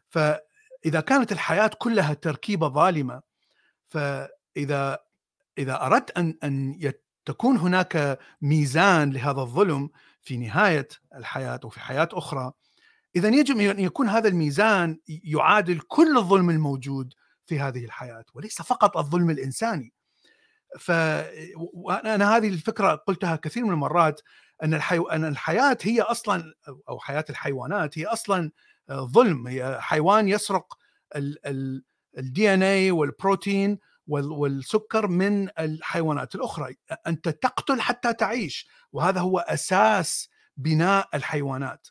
[0.09, 3.21] فإذا كانت الحياة كلها تركيبة ظالمة
[3.87, 4.99] فإذا
[5.57, 6.93] إذا أردت أن أن
[7.25, 9.89] تكون هناك ميزان لهذا الظلم
[10.21, 12.51] في نهاية الحياة وفي حياة أخرى
[13.15, 17.13] إذا يجب أن يكون هذا الميزان يعادل كل الظلم الموجود
[17.45, 19.93] في هذه الحياة وليس فقط الظلم الإنساني.
[20.79, 24.21] فانا هذه الفكرة قلتها كثير من المرات
[24.63, 25.07] أن الحيو...
[25.07, 26.53] أن الحياة هي أصلا
[26.89, 28.51] أو حياة الحيوانات هي أصلا
[28.91, 29.47] ظلم.
[29.47, 30.77] هي حيوان يسرق
[32.17, 36.75] الدي ان اي والبروتين والسكر من الحيوانات الأخرى.
[37.07, 41.87] أنت تقتل حتى تعيش وهذا هو أساس بناء الحيوانات.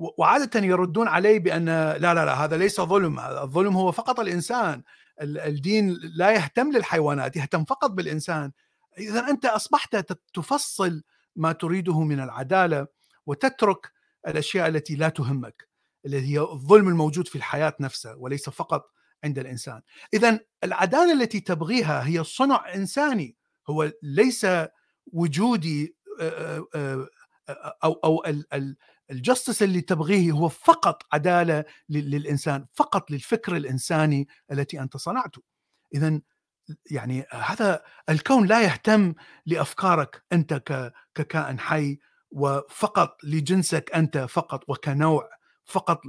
[0.00, 4.82] وعادة يردون علي بأن لا لا لا هذا ليس ظلم الظلم هو فقط الإنسان.
[5.22, 8.52] الدين لا يهتم للحيوانات يهتم فقط بالإنسان.
[8.98, 9.96] إذا أنت أصبحت
[10.34, 11.02] تفصل
[11.36, 12.86] ما تريده من العدالة
[13.26, 13.92] وتترك
[14.28, 15.68] الأشياء التي لا تهمك
[16.06, 18.90] التي هي الظلم الموجود في الحياة نفسها وليس فقط
[19.24, 19.80] عند الإنسان.
[20.14, 23.36] إذا العدالة التي تبغيها هي صنع إنساني
[23.70, 24.46] هو ليس
[25.12, 25.96] وجودي
[27.84, 28.24] أو أو
[29.10, 35.42] الجستس اللي تبغيه هو فقط عدالة للإنسان فقط للفكر الإنساني التي أنت صنعته.
[35.94, 36.20] اذا
[36.90, 39.14] يعني هذا الكون لا يهتم
[39.46, 40.62] لأفكارك أنت
[41.14, 41.98] ككائن حي
[42.30, 45.30] وفقط لجنسك أنت فقط وكنوع
[45.64, 46.00] فقط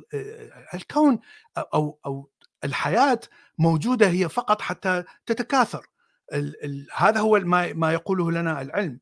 [0.74, 1.20] الكون
[1.58, 2.30] أو أو
[2.64, 3.20] الحياة
[3.58, 5.88] موجودة هي فقط حتى تتكاثر.
[6.96, 7.40] هذا هو
[7.74, 9.00] ما يقوله لنا العلم.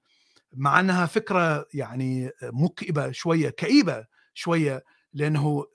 [0.53, 4.83] مع إنها فكرة يعني مكئبة شوية كئيبة شوية
[5.13, 5.65] لأنه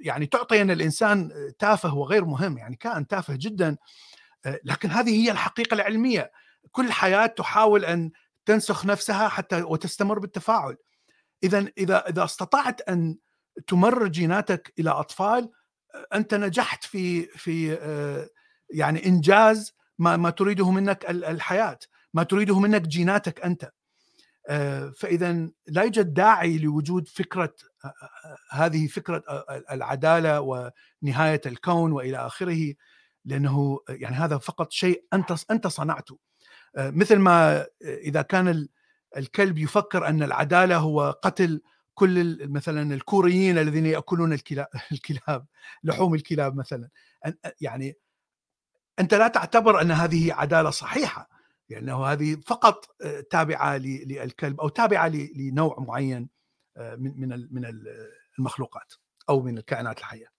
[0.00, 3.76] يعني تعطي أن الإنسان تافه وغير مهم يعني كائن تافه جدا
[4.64, 6.32] لكن هذه هي الحقيقة العلمية.
[6.72, 8.10] كل حياة تحاول أن
[8.46, 10.76] تنسخ نفسها حتى وتستمر بالتفاعل.
[11.44, 13.18] اذا إذا إذا استطعت أن
[13.66, 15.50] تمرر جيناتك إلى أطفال
[16.14, 17.78] أنت نجحت في في
[18.70, 21.78] يعني إنجاز ما ما تريده منك الحياة
[22.14, 23.70] ما تريده منك جيناتك أنت.
[24.96, 27.54] فاذا لا يوجد داعي لوجود فكرة
[28.50, 29.22] هذه فكرة
[29.70, 32.74] العدالة ونهاية الكون وإلى آخره
[33.24, 36.18] لأنه يعني هذا فقط شيء أنت أنت صنعته.
[36.78, 38.68] مثل ما إذا كان
[39.16, 41.62] الكلب يفكر أن العدالة هو قتل
[41.94, 45.46] كل مثلا الكوريين الذين يأكلون الكلاب الكلاب
[45.84, 46.88] لحوم الكلاب مثلا.
[47.60, 47.96] يعني
[48.98, 51.33] أنت لا تعتبر أن هذه عدالة صحيحة.
[51.70, 52.84] لأنه هذه فقط
[53.30, 56.28] تابعة للكلب أو تابعة لنوع معين
[56.76, 57.74] من من من
[58.38, 58.92] المخلوقات
[59.28, 60.34] أو من الكائنات الحية.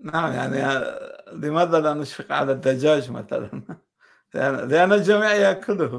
[0.00, 0.84] نعم يعني
[1.32, 3.62] لماذا لا نشفق على الدجاج مثلا؟
[4.70, 5.92] لأن الجميع يأكله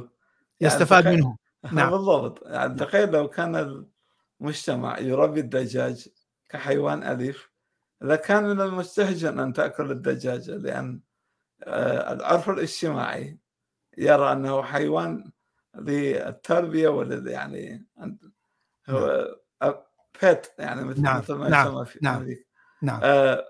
[0.59, 1.37] يعني يستفاد منه
[1.73, 3.85] نعم بالضبط يعني تخيل لو كان
[4.41, 6.09] المجتمع يربي الدجاج
[6.49, 7.51] كحيوان أليف
[8.01, 11.01] لكان من المستهجن أن تأكل الدجاجه لأن
[11.67, 13.37] العرف الاجتماعي
[13.97, 15.31] يرى أنه حيوان
[15.75, 17.85] للتربيه ولل يعني
[18.89, 19.35] هو
[20.21, 20.67] بيت نعم.
[20.67, 21.17] يعني مثل نعم.
[21.17, 21.67] مثل ما نعم.
[21.67, 22.15] يسمى في نعم.
[22.15, 22.43] أمريكا
[22.81, 23.47] نعم آه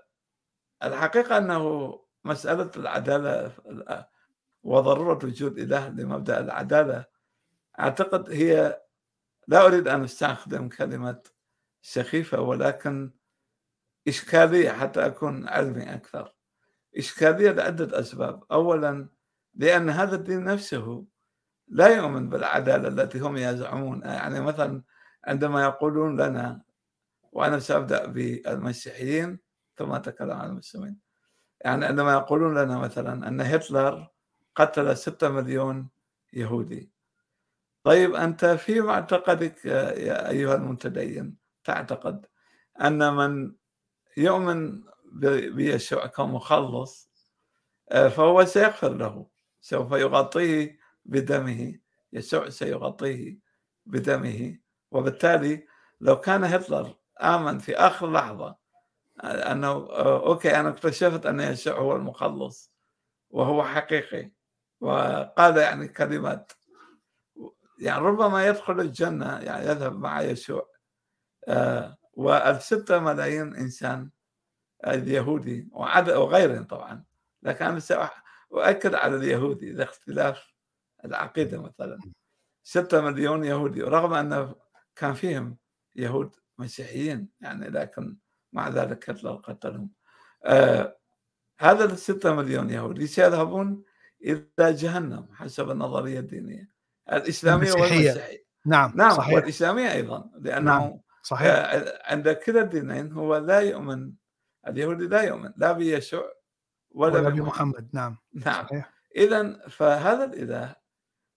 [0.82, 1.92] الحقيقة أنه
[2.24, 3.52] مسألة العدالة
[4.62, 7.04] وضرورة وجود إله لمبدأ العدالة
[7.80, 8.82] أعتقد هي
[9.48, 11.22] لا أريد أن أستخدم كلمة
[11.82, 13.10] سخيفة ولكن
[14.08, 16.34] إشكالية حتى أكون علمي أكثر
[16.96, 19.08] إشكالية لعدة أسباب أولا
[19.54, 21.04] لأن هذا الدين نفسه
[21.68, 24.02] لا يؤمن بالعدالة التي هم يزعمون.
[24.02, 24.82] يعني مثلا
[25.24, 26.62] عندما يقولون لنا
[27.32, 29.38] وأنا سأبدأ بالمسيحيين
[29.76, 30.98] ثم أتكلم عن المسلمين.
[31.60, 34.08] يعني عندما يقولون لنا مثلا أن هتلر
[34.56, 35.88] قتل ستة مليون
[36.32, 36.90] يهودي.
[37.84, 42.26] طيب أنت في معتقدك يا أيها المتدين تعتقد
[42.80, 43.52] أن من
[44.16, 44.82] يؤمن
[45.52, 47.08] بيسوع كمخلص
[47.90, 49.26] آه، فهو سيغفر له.
[49.68, 51.74] سوف يغطيه بدمه
[52.12, 53.38] يسوع سيغطيه
[53.86, 54.58] بدمه.
[54.90, 55.66] وبالتالي
[56.00, 58.56] لو كان هتلر آمن في آخر لحظة
[59.20, 62.72] آه، أنه آه، أوكي أنا اكتشفت أن يسوع هو المخلص
[63.30, 64.32] وهو حقيقي
[64.80, 66.52] وقال يعني كلمات.
[67.78, 70.68] يعني ربما يدخل الجنة يعني يذهب مع يسوع.
[71.48, 74.10] آه والستة ملايين إنسان
[74.86, 77.04] اليهودي وغيرهم طبعا.
[77.42, 77.74] لكن أنا
[78.50, 80.54] سأؤكد على اليهودي لاختلاف
[81.04, 81.98] العقيدة مثلا.
[82.64, 84.54] ستة مليون يهودي رغم أن
[84.96, 85.56] كان فيهم
[85.96, 88.16] يهود مسيحيين يعني لكن
[88.52, 89.90] مع ذلك هتلر قتلهم.
[90.44, 90.98] آه
[91.60, 93.84] هذا الستة مليون يهودي سيذهبون
[94.24, 96.68] إلى جهنم حسب النظرية الدينية.
[97.12, 98.44] الإسلامية والمسيحية.
[98.66, 99.34] نعم نعم صحيح.
[99.34, 101.00] والإسلامية أيضا لأنه نعم.
[101.22, 101.50] صحيح.
[101.54, 104.12] آه، عند كلا الدينين هو لا يؤمن
[104.68, 106.37] اليهودي لا يؤمن لا بيسوع
[106.90, 107.88] ولا, ولا بمحمد.
[107.92, 108.66] نعم نعم.
[109.16, 110.76] إذا فهذا الإله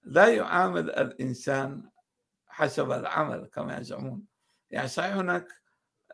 [0.04, 1.90] لا يعامل الإنسان
[2.48, 4.24] حسب العمل كما يزعمون.
[4.72, 5.48] يعني صحيح هناك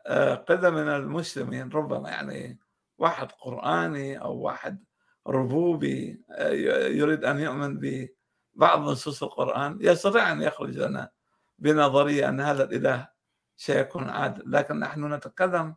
[0.06, 2.58] آه، قلة من المسلمين ربما يعني
[2.98, 4.84] واحد قرآني أو واحد
[5.26, 6.48] ربوبي آه،
[6.88, 11.10] يريد أن يؤمن ببعض نصوص القرآن يستطيع أن يخرج لنا
[11.58, 13.08] بنظرية أن هذا الإله
[13.56, 14.52] سيكون عادل.
[14.52, 15.74] لكن نحن نتكلم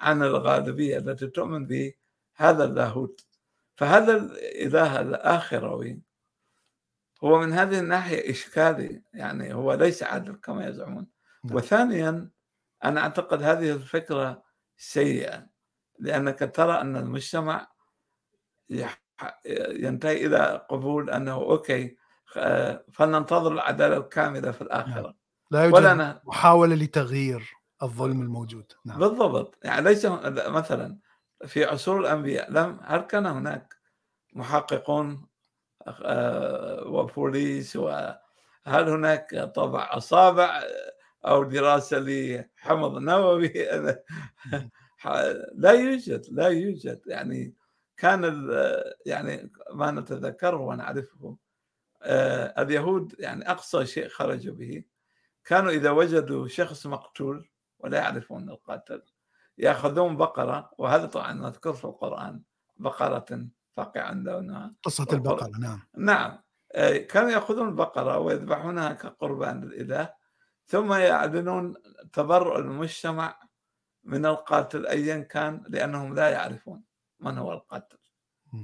[0.00, 1.66] عن الغالبية التي تؤمن
[2.42, 3.26] بهذا اللاهوت
[3.76, 6.02] فهذا الإله الآخروي
[7.24, 11.06] هو من هذه الناحية إشكالي يعني هو ليس عادل كما يزعمون
[11.44, 11.56] نعم.
[11.56, 12.30] وثانيا
[12.84, 14.42] أنا أعتقد هذه الفكرة
[14.76, 15.46] سيئة
[15.98, 17.72] لأنك ترى أن المجتمع
[19.70, 21.96] ينتهي إلى قبول أنه أوكي
[22.92, 25.14] فلننتظر العدالة الكاملة في الآخرة نعم.
[25.50, 27.52] لا يوجد ولا محاولة لتغيير
[27.82, 28.98] الظلم الموجود نعم.
[28.98, 30.06] بالضبط يعني ليس
[30.46, 30.98] مثلا
[31.46, 33.74] في عصور الأنبياء لم هل كان هناك
[34.32, 35.26] محققون
[35.86, 38.18] آه، وبوليس وهل
[38.66, 40.62] هناك طبع أصابع
[41.26, 43.52] أو دراسة لحمض نووي
[45.54, 47.00] لا يوجد لا يوجد.
[47.06, 47.54] يعني
[47.96, 48.50] كان
[49.06, 51.36] يعني ما نتذكره ونعرفه
[52.02, 54.84] آه، اليهود يعني أقصى شيء خرجوا به
[55.44, 59.02] كانوا إذا وجدوا شخص مقتول ولا يعرفون القاتل
[59.58, 62.42] يأخذون بقرة وهذا طبعا مذكور في القرآن
[62.76, 65.80] بقرة فقع لونها قصة البقرة نعم.
[65.96, 66.38] نعم.
[66.74, 70.14] آه، كانوا يأخذون البقرة ويذبحونها كقربان للإله
[70.66, 71.74] ثم يعلنون
[72.12, 73.40] تبرؤ المجتمع
[74.04, 76.82] من القاتل أيا كان لأنهم لا يعرفون
[77.20, 77.98] من هو القاتل.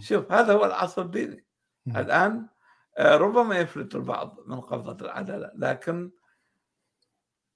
[0.01, 1.47] شوف هذا هو العصر الديني.
[1.87, 2.49] الآن
[2.99, 6.11] آه، ربما يفلت البعض من قبضة العدالة لكن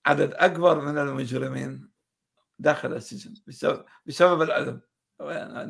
[0.07, 1.92] عدد أكبر من المجرمين
[2.63, 4.81] داخل السجن بسبب, بسبب العلم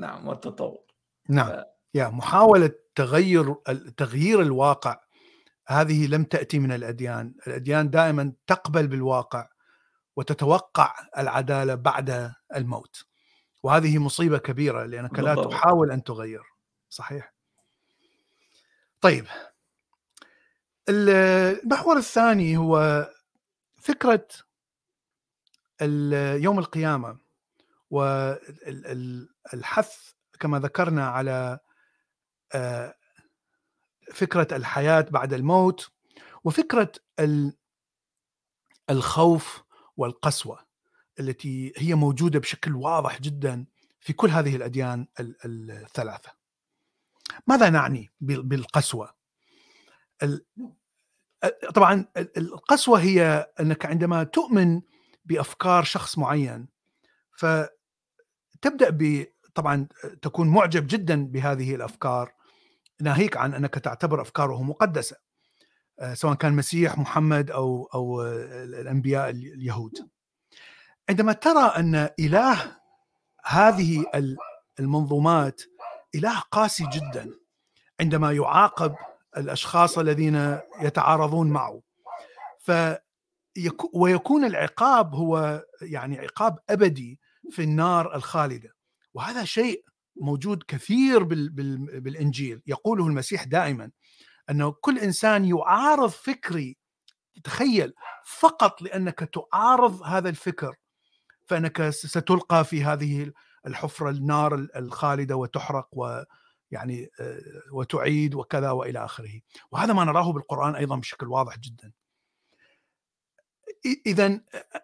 [0.00, 0.84] نعم والتطور.
[1.28, 1.48] نعم.
[1.48, 1.64] ف...
[1.94, 3.54] يا محاولة تغير
[3.96, 5.00] تغيير الواقع
[5.68, 7.34] هذه لم تأتي من الأديان.
[7.46, 9.48] الأديان دائما تقبل بالواقع
[10.16, 13.04] وتتوقع العدالة بعد الموت.
[13.62, 16.42] وهذه مصيبة كبيرة لأنك لا تحاول أن تغير.
[16.88, 17.34] صحيح؟
[19.00, 19.26] طيب.
[20.88, 23.06] المحور الثاني هو
[23.76, 24.26] فكرة
[26.42, 27.18] يوم القيامة
[27.90, 28.62] والحث
[30.40, 31.58] كما ذكرنا على
[32.54, 32.94] آه،
[34.12, 35.90] فكرة الحياة بعد الموت
[36.44, 36.92] وفكرة
[38.90, 39.62] الخوف
[39.96, 40.66] والقسوة
[41.20, 43.66] التي هي موجودة بشكل واضح جدا
[44.00, 46.32] في كل هذه الأديان الثلاثة.
[47.46, 49.14] ماذا نعني بالقسوة؟
[51.74, 54.82] طبعا القسوة هي أنك عندما تؤمن
[55.24, 56.68] بأفكار شخص معين.
[57.36, 59.88] فتبدأ ب طبعا
[60.22, 62.32] تكون معجب جدا بهذه الأفكار
[63.00, 65.16] ناهيك عن أنك تعتبر أفكاره مقدسة
[66.00, 69.92] آه، سواء كان مسيح محمد أو أو الأنبياء اليهود.
[71.08, 72.76] عندما ترى أن إله
[73.44, 74.04] هذه
[74.80, 75.62] المنظومات
[76.14, 77.30] إله قاسي جدا
[78.00, 78.94] عندما يعاقب
[79.36, 81.82] الأشخاص الذين يتعارضون معه
[83.94, 88.74] ويكون العقاب هو يعني عقاب أبدي في النار الخالدة.
[89.14, 89.84] وهذا شيء
[90.16, 92.62] موجود كثير بالإنجيل.
[92.66, 93.90] يقوله المسيح دائما
[94.50, 96.76] أنه كل إنسان يعارض فكري
[97.44, 97.92] تخيل
[98.24, 100.76] فقط لأنك تعارض هذا الفكر
[101.46, 103.32] فأنك ستلقى في هذه
[103.66, 107.40] الحفرة النار الخالدة وتحرق ويعني آه،
[107.72, 109.40] وتعيد وكذا وإلى آخره.
[109.72, 111.92] وهذا ما نراه بالقرآن أيضا بشكل واضح جدا.
[114.06, 114.40] اذا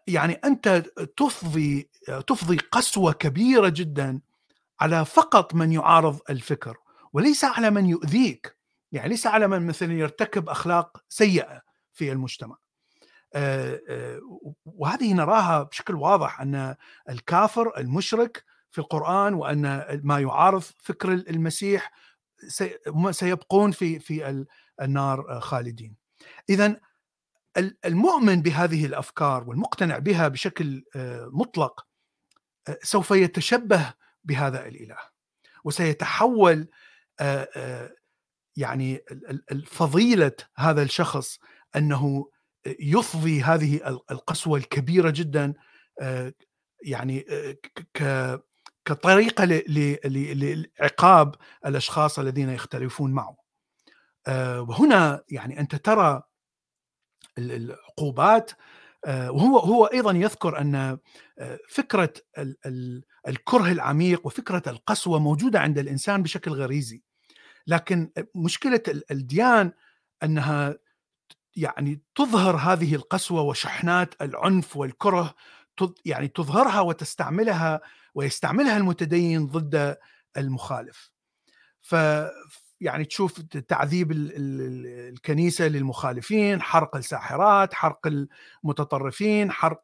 [0.06, 0.68] يعني أنت
[1.16, 1.90] تفضي
[2.26, 4.20] تفضي قسوة كبيرة جدا
[4.80, 6.76] على فقط من يعارض الفكر
[7.12, 8.56] وليس على من يؤذيك
[8.92, 12.56] يعني ليس على من مثلا يرتكب أخلاق سيئة في المجتمع
[14.64, 16.74] وهذه نراها بشكل واضح أن
[17.08, 21.92] الكافر المشرك في القرآن وأن ما يعارض فكر المسيح
[23.10, 24.44] سيبقون في في
[24.82, 25.96] النار خالدين.
[26.50, 26.80] اذا
[27.84, 30.84] المؤمن بهذه الأفكار والمقتنع بها بشكل
[31.32, 31.86] مطلق
[32.82, 33.94] سوف يتشبه
[34.24, 34.98] بهذا الإله
[35.64, 36.68] وسيتحول
[38.56, 39.04] يعني
[39.66, 41.38] فضيلة هذا الشخص
[41.76, 42.30] أنه
[42.66, 45.54] يفضي هذه القسوة الكبيرة جدا
[46.82, 47.26] يعني
[48.84, 49.44] كطريقة
[50.04, 51.34] لعقاب
[51.66, 53.36] الأشخاص الذين يختلفون معه.
[54.58, 56.22] وهنا يعني أنت ترى
[57.38, 58.50] العقوبات
[59.06, 60.98] وهو هو أيضا يذكر أن
[61.68, 62.12] فكرة
[63.28, 67.02] الكره العميق وفكرة القسوة موجودة عند الإنسان بشكل غريزي
[67.66, 69.72] لكن مشكلة الديان
[70.22, 70.78] أنها
[71.56, 75.34] يعني تظهر هذه القسوة وشحنات العنف والكره
[76.04, 77.80] يعني تظهرها وتستعملها
[78.14, 79.96] ويستعملها المتدين ضد
[80.36, 81.10] المخالف.
[81.80, 81.94] ف
[82.80, 88.26] يعني تشوف تعذيب الكنيسة للمخالفين، حرق الساحرات، حرق
[88.64, 89.82] المتطرفين، حرق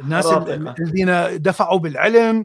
[0.00, 2.44] الناس الذين دفعوا بالعلم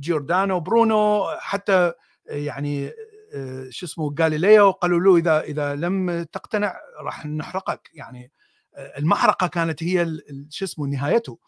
[0.00, 1.92] جيوردانو برونو حتى
[2.26, 2.92] يعني
[3.34, 7.90] آه، شو اسمه غاليليو قالوا له إذا إذا لم تقتنع راح نحرقك.
[7.94, 8.32] يعني
[8.74, 10.06] آه، المحرقة كانت هي
[10.50, 11.38] شو اسمه نهايته.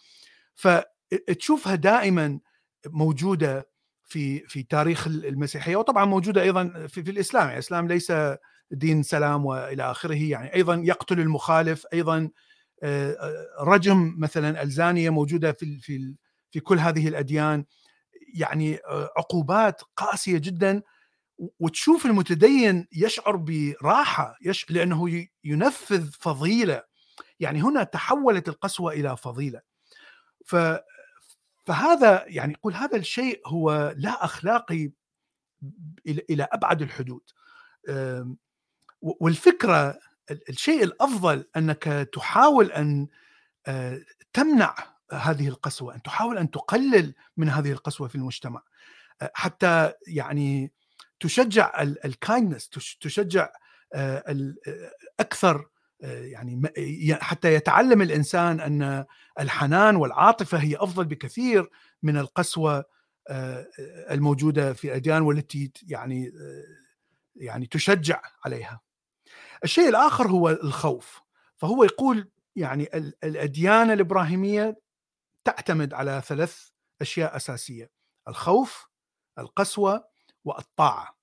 [0.55, 2.41] فتشوفها دائما
[2.87, 3.69] موجودة
[4.15, 7.43] في في تاريخ المسيحية وطبعا موجودة أيضا في, في الإسلام.
[7.43, 8.13] يعني الإسلام ليس
[8.71, 10.23] دين سلام وإلى آخره.
[10.23, 12.31] يعني أيضا يقتل المخالف أيضا
[12.83, 16.15] آه، رجم مثلا ألزانية موجودة في في
[16.51, 17.65] في كل هذه الأديان.
[18.35, 18.79] يعني
[19.17, 20.83] عقوبات قاسية جدا.
[21.61, 24.71] وتشوف المتدين يشعر براحة يش...
[24.71, 26.83] لأنه ينفذ فضيلة.
[27.41, 29.61] يعني هنا تحولت القسوة إلى فضيلة.
[30.47, 30.57] ف
[31.67, 34.91] فهذا يعني يقول هذا الشيء هو لا أخلاقي
[36.07, 37.23] إلى أبعد الحدود.
[39.01, 39.99] والفكرة
[40.49, 43.09] الشيء الأفضل أنك تحاول أن
[44.33, 44.75] تمنع
[45.13, 48.63] هذه القسوة أن تحاول أن تقلل من هذه القسوة في المجتمع.
[49.35, 50.73] حتى يعني
[51.21, 52.69] تشجع الكايندنس
[53.01, 53.53] تشجع
[55.21, 55.69] أكثر
[56.05, 56.71] يعني
[57.15, 59.05] حتى يتعلم الإنسان أن
[59.41, 61.71] الحنان والعاطفة هي أفضل بكثير
[62.03, 62.85] من القسوة
[64.11, 66.33] الموجودة في الاديان والتي يعني
[67.37, 68.81] يعني تشجع عليها.
[69.65, 71.23] الشيء الآخر هو الخوف
[71.57, 72.89] فهو يقول يعني
[73.25, 74.81] الأديان الإبراهيمية
[75.45, 76.69] تعتمد على ثلاث
[77.01, 77.91] أشياء أساسية
[78.29, 78.89] الخوف
[79.39, 80.05] القسوة
[80.45, 81.14] والطاعة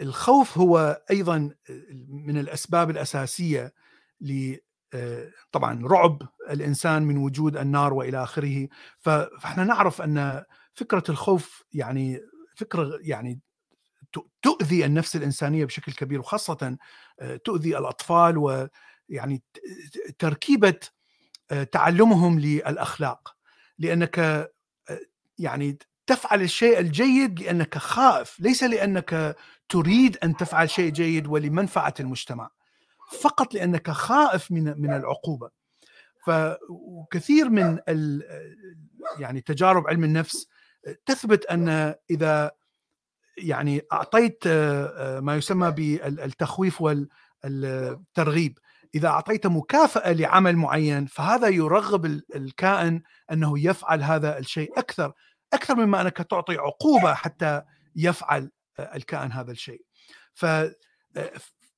[0.00, 1.54] الخوف هو أيضا
[2.08, 3.74] من الأسباب الأساسية
[4.20, 4.56] ل
[5.52, 8.68] طبعا رعب الإنسان من وجود النار وإلى آخره.
[8.98, 12.20] فإحنا نعرف أن فكرة الخوف يعني
[12.56, 13.40] فكرة يعني
[14.42, 16.76] تؤذي النفس الإنسانية بشكل كبير وخاصة
[17.44, 19.42] تؤذي الأطفال ويعني
[20.18, 20.80] تركيبة
[21.72, 23.36] تعلمهم للأخلاق.
[23.78, 24.48] لأنك
[25.38, 29.36] يعني تفعل الشيء الجيد لأنك خائف ليس لأنك
[29.68, 32.50] تريد أن تفعل شيء جيد ولمنفعة المجتمع
[33.20, 35.50] فقط لأنك خائف من من العقوبة.
[36.26, 37.78] فكثير من
[39.18, 40.48] يعني تجارب علم النفس
[41.06, 42.50] تثبت أن إذا
[43.38, 44.48] يعني أعطيت
[45.18, 48.58] ما يسمى بالتخويف والترغيب
[48.94, 52.04] إذا أعطيت مكافأة لعمل معين فهذا يرغب
[52.36, 53.02] الكائن
[53.32, 55.12] أنه يفعل هذا الشيء أكثر.
[55.54, 57.62] أكثر مما أنك تعطي عقوبة حتى
[57.96, 58.50] يفعل
[58.80, 59.84] الكائن هذا الشيء.
[60.34, 60.46] ف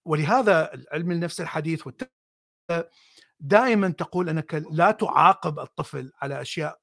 [0.05, 1.89] ولهذا علم النفس الحديث
[3.41, 6.79] دائما تقول أنك لا تعاقب الطفل على أشياء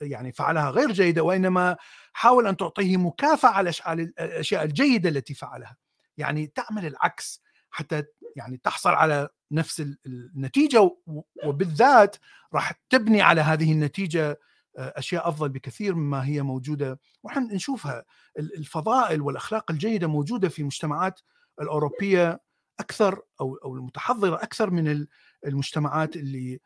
[0.00, 1.76] يعني فعلها غير جيدة وإنما
[2.12, 3.50] حاول أن تعطيه مكافأة
[3.82, 5.76] على الأشياء الجيدة التي فعلها.
[6.16, 8.04] يعني تعمل العكس حتى
[8.36, 10.96] يعني تحصل على نفس النتيجة
[11.44, 12.16] وبالذات
[12.54, 14.36] راح تبني على هذه النتيجة آه،
[14.76, 17.00] أشياء أفضل بكثير مما هي موجودة.
[17.22, 18.04] ونحن نشوفها
[18.38, 21.20] الفضائل والأخلاق الجيدة موجودة في المجتمعات
[21.60, 22.40] الأوروبية
[22.80, 25.06] أكثر أو أو المتحضرة أكثر من
[25.46, 26.60] المجتمعات اللي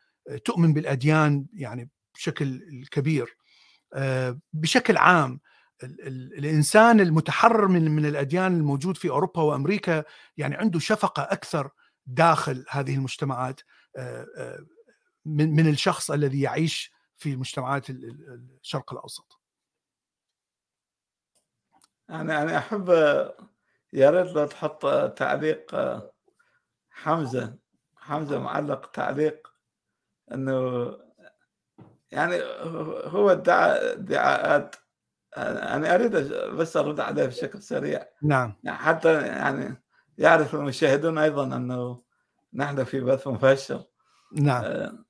[0.45, 3.37] تؤمن بالأديان يعني بشكل كبير
[3.95, 5.41] آه، بشكل عام
[6.39, 10.05] الإنسان المتحرر من من الأديان الموجود في أوروبا وأمريكا
[10.37, 11.71] يعني عنده شفقة أكثر
[12.07, 13.61] داخل هذه المجتمعات
[13.97, 14.59] آه، آه،
[15.25, 16.94] من من الشخص الذي يعيش
[17.25, 19.41] في مجتمعات الشرق الأوسط.
[22.11, 22.89] أنا أنا أحب
[23.93, 25.77] يا ريت لو تحط تعليق
[26.91, 27.59] حمزة
[27.97, 29.49] حمزة معلق تعليق
[30.33, 30.87] إنه
[32.11, 32.43] يعني
[33.05, 34.77] هو ادعى ادعاءات
[35.37, 36.17] أنا أريد
[36.57, 38.07] بس أرد عليه بشكل سريع.
[38.23, 38.55] نعم.
[38.65, 39.83] يعني حتى يعني
[40.19, 42.03] يعرف المشاهدون أيضا إنه
[42.55, 43.85] نحن في بث مباشر.
[44.33, 44.65] نعم.
[44.65, 45.05] آه،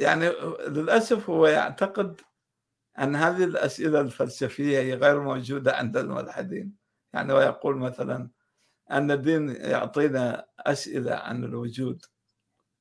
[0.00, 0.28] يعني
[0.68, 2.20] للأسف هو يعتقد
[2.98, 6.76] أن هذه الأسئلة الفلسفية هي غير موجودة عند الملحدين.
[7.12, 8.30] يعني هو يقول مثلا
[8.90, 12.04] أن الدين يعطينا أسئلة عن الوجود.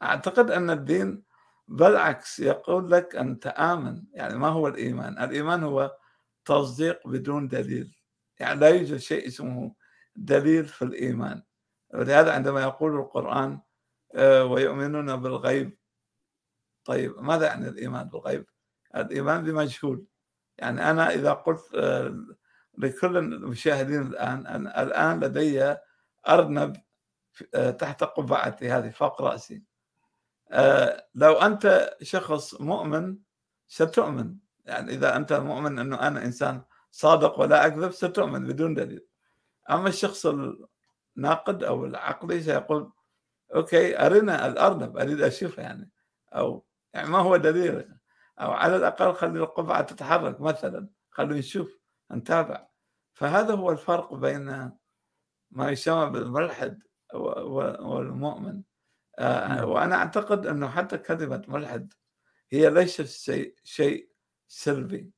[0.04, 1.24] أعتقد أن الدين
[1.68, 4.04] بالعكس يقول لك أن تآمن.
[4.14, 5.98] يعني ما هو الإيمان؟ الإيمان هو
[6.46, 7.96] تصديق بدون دليل.
[8.40, 9.76] يعني لا يوجد شيء اسمه
[10.16, 11.44] دليل في الإيمان.
[11.94, 13.60] ولهذا عندما يقول القرآن
[14.16, 15.79] آه، ويؤمنون بالغيب
[16.90, 18.46] طيب ماذا يعني الإيمان؟ بالغيب؟
[18.96, 20.06] الإيمان بمجهول.
[20.58, 22.26] يعني أنا إذا قلت آه،
[22.78, 25.76] لكل المشاهدين الآن أنا الآن لدي
[26.30, 26.76] أرنب
[27.56, 29.64] آه، تحت قبعتي هذه فوق رأسي.
[31.16, 33.18] لو أنت شخص مؤمن
[33.68, 34.36] ستؤمن.
[34.66, 36.62] يعني إذا أنت مؤمن أنه أنا إنسان
[36.92, 39.06] صادق ولا أكذب ستؤمن بدون دليل.
[39.70, 40.26] أما الشخص
[41.18, 42.92] الناقد أو العقلي سيقول
[43.56, 45.92] okay أرنا الأرنب أريد أشوفه يعني.
[46.36, 47.90] أو يعني ما هو دليل.
[48.40, 50.90] أو على الأقل خلي القبعة تتحرك مثلا.
[51.10, 51.80] خلينا نشوف
[52.12, 52.68] نتابع.
[53.14, 54.72] فهذا هو الفرق بين
[55.52, 56.84] ما يسمى بالملحد
[57.14, 58.62] والمؤمن.
[59.20, 59.70] آه، نعم.
[59.70, 61.94] وأنا أعتقد أنه حتى كلمة ملحد
[62.52, 64.10] هي ليست شيء شيء
[64.48, 65.12] سلبي.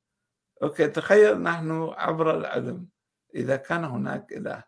[0.62, 2.88] okay تخيل نحن عبر العلم
[3.34, 4.64] إذا كان هناك إله.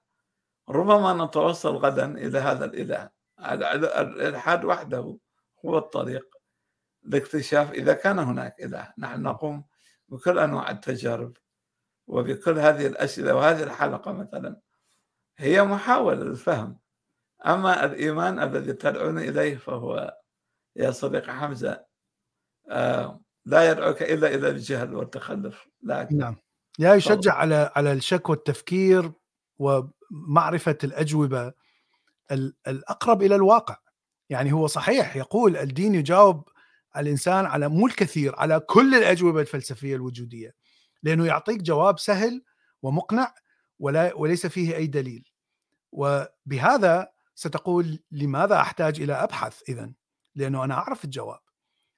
[0.69, 3.11] ربما نتوصل غدا إلى هذا الإله.
[3.41, 5.19] الإلحاد وحده
[5.65, 6.34] هو الطريق.
[7.05, 8.93] لاكتشاف إذا كان هناك إله.
[8.99, 9.65] نحن نقوم
[10.09, 11.37] بكل أنواع التجارب
[12.07, 14.61] وبكل هذه الاسئله وهذه الحلقة مثلا.
[15.39, 16.79] هي محاولة للفهم.
[17.47, 20.19] أما الإيمان الذي تدعون إليه فهو
[20.77, 21.85] يا صديقي حمزة
[22.69, 25.69] آه لا يدعوك إلا إلى الجهل والتخلف.
[25.83, 26.09] لا.
[26.13, 26.37] نعم.
[26.79, 29.13] يا يشجع على على الشك والتفكير
[29.59, 31.53] ومعرفة الأجوبة
[32.67, 33.77] الأقرب إلى الواقع.
[34.31, 36.49] يعني هو صحيح يقول الدين يجاوب
[36.97, 40.55] الإنسان على مو الكثير على كل الأجوبة الفلسفية الوجودية
[41.03, 42.43] لأنه يعطيك جواب سهل
[42.83, 43.35] ومقنع
[43.79, 45.29] ولا وليس فيه أي دليل.
[45.93, 49.93] وبهذا ستقول لماذا أحتاج إلى أبحث اذا
[50.35, 51.41] لأنه أنا أعرف الجواب.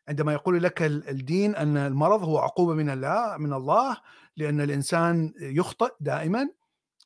[0.09, 3.97] عندما يقول لك الدين أن المرض هو عقوبة من الله من الله
[4.37, 6.49] لأن الإنسان يخطئ دائما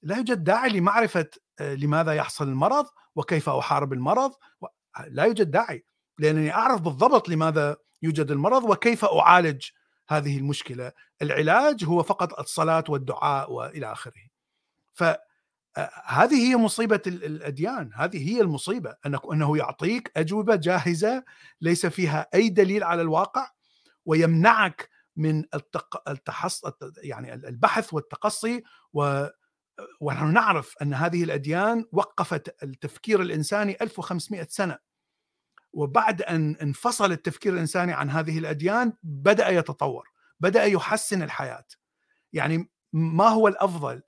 [0.03, 1.27] لا يوجد داعي لمعرفة
[1.61, 2.87] آه، لماذا يحصل المرض
[3.17, 4.33] وكيف أحارب المرض
[5.09, 5.85] لا يوجد داعي.
[6.21, 9.69] لأنني أعرف بالضبط لماذا يوجد المرض وكيف أعالج
[10.09, 10.93] هذه المشكلة.
[11.23, 14.23] العلاج هو فقط الصلاة والدعاء وإلى آخره.
[14.93, 15.05] ف
[16.07, 17.91] هذه هي مصيبة الأديان.
[17.95, 18.95] هذه هي المصيبة.
[19.33, 21.25] أنه يعطيك أجوبة جاهزة
[21.61, 23.51] ليس فيها أي دليل على الواقع
[24.07, 25.45] ويمنعك من
[26.09, 26.63] التحص
[27.03, 28.63] يعني البحث والتقصي
[28.93, 29.27] و
[30.01, 34.90] ونحن نعرف أن هذه الأديان وقفت التفكير الإنساني 1500 سنة.
[35.73, 40.09] وبعد أن انفصل التفكير الإنساني عن هذه الأديان بدأ يتطور
[40.41, 41.67] بدأ يحسن الحياة.
[42.33, 44.03] يعني ما هو الأفضل؟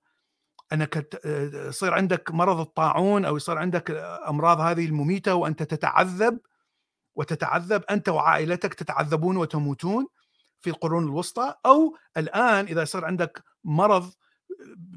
[0.72, 1.16] أنك
[1.54, 3.90] يصير عندك مرض الطاعون أو يصير عندك
[4.28, 6.38] أمراض هذه المميتة وأنت تتعذب
[7.14, 10.06] وتتعذب أنت وعائلتك تتعذبون وتموتون
[10.60, 14.12] في القرون الوسطى أو الآن إذا يصير عندك مرض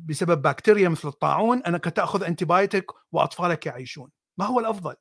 [0.05, 4.11] بسبب بكتيريا مثل الطاعون أنك تأخذ انتبايتك وأطفالك يعيشون.
[4.38, 4.95] ما هو الأفضل؟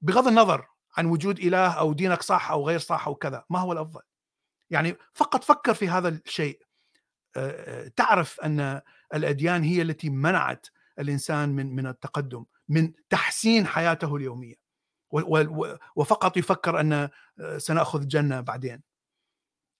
[0.00, 0.66] بغض النظر
[0.96, 4.00] عن وجود إله أو دينك صح أو غير صح أو كذا ما هو الأفضل؟
[4.70, 6.62] يعني فقط فكر في هذا الشيء.
[7.96, 8.80] تعرف أن
[9.14, 10.66] الأديان هي التي منعت
[10.98, 14.54] الإنسان من من التقدم من تحسين حياته اليومية.
[15.96, 17.08] وفقط يفكر أن
[17.56, 18.82] سنأخذ الجنة بعدين.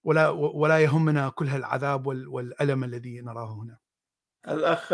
[0.05, 3.79] ولا ولا يهمنا كل هالعذاب والألم الذي نراه هنا.
[4.49, 4.93] الأخ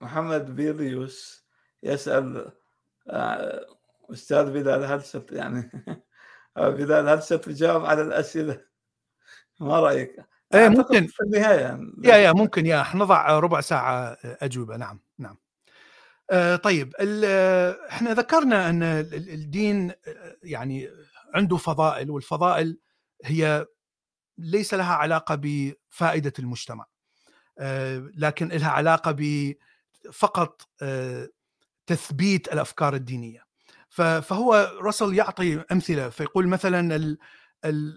[0.00, 1.46] محمد بيريوس
[1.82, 2.52] يسأل
[4.10, 5.70] آه، أستاذ بلال هلست يعني
[6.56, 8.60] بلال هلست تجاوب على الأسئلة؟
[9.60, 10.16] ما رأيك؟
[10.54, 11.06] إيه ممكن.
[11.06, 11.92] في النهاية يعني.
[12.04, 12.86] يا يا ممكن يا.
[12.94, 14.76] نضع ربع ساعة أجوبة.
[14.76, 15.38] نعم نعم.
[16.30, 16.92] آه طيب
[17.90, 18.82] إحنا ذكرنا أن
[19.12, 19.92] الدين
[20.42, 20.90] يعني
[21.34, 22.78] عنده فضائل والفضائل
[23.24, 23.66] هي
[24.38, 26.86] ليس لها علاقة بفائدة المجتمع.
[27.58, 31.28] آه لكن لها علاقة بفقط آه
[31.86, 33.45] تثبيت الأفكار الدينية.
[33.96, 37.18] فهو رسل يعطي أمثلة فيقول مثلا ال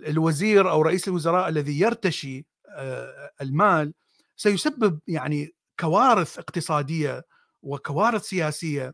[0.07, 3.93] الوزير أو رئيس الوزراء الذي يرتشي آه، المال
[4.37, 7.25] سيسبب يعني كوارث اقتصادية
[7.61, 8.93] وكوارث سياسية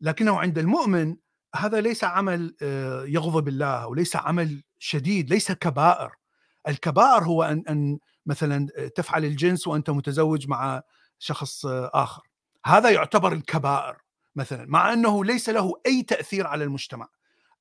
[0.00, 1.16] لكنه عند المؤمن
[1.54, 6.10] هذا ليس عمل آه، يغضب الله وليس عمل شديد ليس كبائر.
[6.68, 10.82] الكبائر هو ان أن مثلا تفعل الجنس وأنت متزوج مع
[11.18, 12.22] شخص آخر.
[12.66, 13.96] هذا يعتبر الكبائر.
[14.38, 17.08] مثلا مع أنه ليس له أي تأثير على المجتمع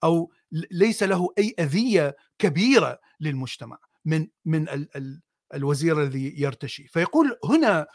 [0.03, 0.31] أو
[0.71, 5.21] ليس له أي أذية كبيرة للمجتمع من من ال ال
[5.53, 6.87] الوزير الذي يرتشي.
[6.87, 7.87] فيقول هنا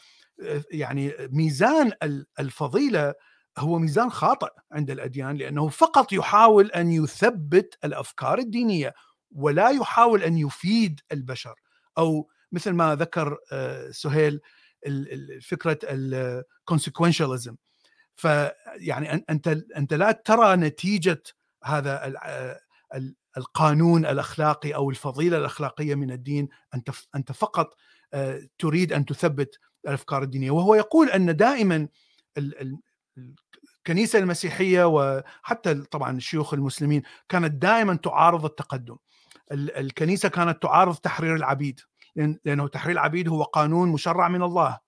[0.71, 1.93] يعني ميزان
[2.41, 3.15] الفضيلة
[3.59, 8.95] هو ميزان خاطئ عند الأديان لأنه فقط يحاول أن يثبت الأفكار الدينية
[9.31, 11.55] ولا يحاول أن يفيد البشر.
[11.99, 14.41] أو مثل ما ذكر آه، سهيل
[15.43, 17.57] فكرة الكونسيكونشاليزم
[18.17, 21.23] فيعني أنت أنت لا ترى نتيجة
[21.65, 22.15] هذا
[23.37, 26.49] القانون الأخلاقي أو الفضيلة الأخلاقية من الدين.
[26.75, 27.75] أنت أنت فقط
[28.15, 29.59] آه، تريد أن تثبت
[29.89, 30.51] الأفكار الدينية.
[30.51, 31.89] وهو يقول أن دائما
[33.79, 38.97] الكنيسة المسيحية وحتى طبعا الشيوخ المسلمين كانت دائما تعارض التقدم.
[39.53, 41.81] الكنيسة كانت تعارض تحرير العبيد.
[42.45, 44.79] لأنه تحرير العبيد هو قانون مشرع من الله.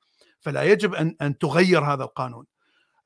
[0.40, 2.46] فلا يجب ان أن تغير هذا القانون.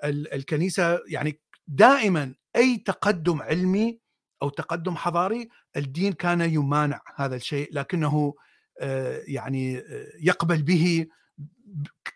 [0.04, 4.00] الكنيسة يعني دائما أي تقدم علمي
[4.42, 8.34] أو تقدم حضاري الدين كان يمانع هذا الشيء لكنه
[8.80, 11.06] آه، يعني آه، يقبل به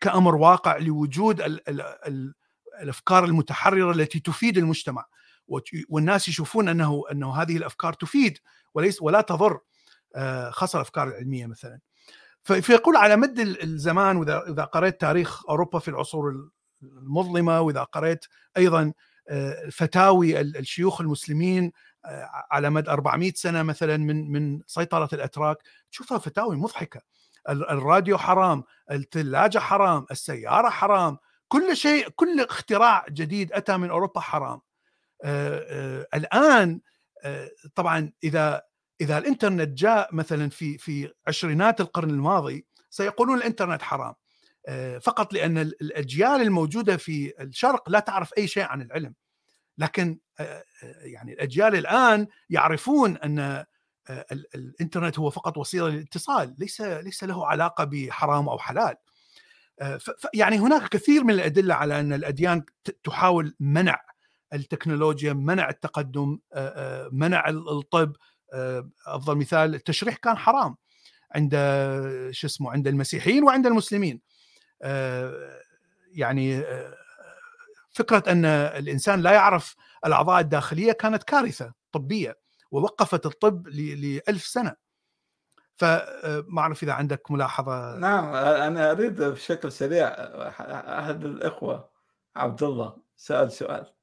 [0.01, 1.41] كأمر واقع لوجود
[2.83, 5.05] الأفكار المتحررة التي تفيد المجتمع.
[5.89, 8.39] والناس يشوفون أنه أنه هذه الأفكار تفيد
[8.75, 9.61] وليس ولا تضر
[10.17, 11.81] آه، خاصة الأفكار العلمية مثلا.
[12.43, 16.51] فيقول على مد الزمان وإذا إذا قرأت تاريخ أوروبا في العصور
[16.83, 18.25] المظلمة وإذا قرأت
[18.57, 18.93] أيضا
[19.29, 21.73] آه، فتاوي الشيوخ المسلمين
[22.05, 25.57] آه، على مد 400 سنة مثلا من من سيطرة الأتراك
[25.91, 27.01] تشوفها فتاوي مضحكة.
[27.49, 31.19] الراديو حرام الثلاجة حرام السيارة حرام
[31.49, 34.61] كل شيء كل اختراع جديد أتى من أوروبا حرام.
[36.15, 36.81] الآن
[37.75, 38.63] طبعا إذا
[39.01, 44.09] إذا الإنترنت جاء مثلا في في عشرينات القرن الماضي سيقولون الإنترنت حرام.
[44.11, 44.22] آه،
[45.03, 49.15] فقط لأن الأجيال الموجودة في الشرق لا تعرف أي شيء عن العلم.
[49.79, 53.65] لكن آه، آه، يعني الأجيال الآن يعرفون أن
[54.55, 58.95] الإنترنت هو فقط وسيلة للاتصال ليس ليس له علاقة بحرام أو حلال.
[60.35, 62.65] يعني هناك كثير من الأدلة على أن الأديان
[63.05, 64.01] تحاول منع
[64.53, 66.39] التكنولوجيا منع التقدم
[67.13, 68.13] منع الطب.
[69.07, 70.77] أفضل مثال التشريح كان حرام
[71.35, 71.51] عند
[72.31, 74.21] شو اسمه عند المسيحيين وعند المسلمين.
[76.13, 76.65] يعني
[77.91, 79.77] فكرة أن الإنسان لا يعرف
[80.07, 82.39] الأعضاء الداخلية كانت كارثة طبية
[82.71, 84.77] ووقفت الطب لألف سنة.
[85.77, 87.97] فما أعرف إذا عندك ملاحظة.
[87.97, 90.09] نعم أنا أريد بشكل سريع
[90.99, 91.91] أحد الإخوة
[92.37, 93.95] عبد الله سأل سؤال.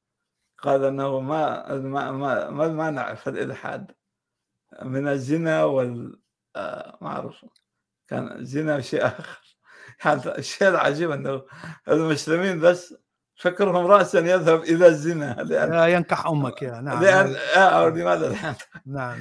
[0.58, 2.12] قال أنه ما ما
[2.50, 3.92] ما المانع في الإلحاد
[4.82, 6.22] من الزنا وال
[6.56, 7.46] آه، ما أعرف
[8.08, 9.49] كان زنا وشيء آخر.
[10.02, 11.42] هذا الشيء العجيب إنه
[11.88, 12.96] المسلمين بس
[13.36, 18.56] فكرهم راسا يذهب إلى الزنا لأن لا ينكح أمك يا نعم لأن آه لماذا؟ نعم.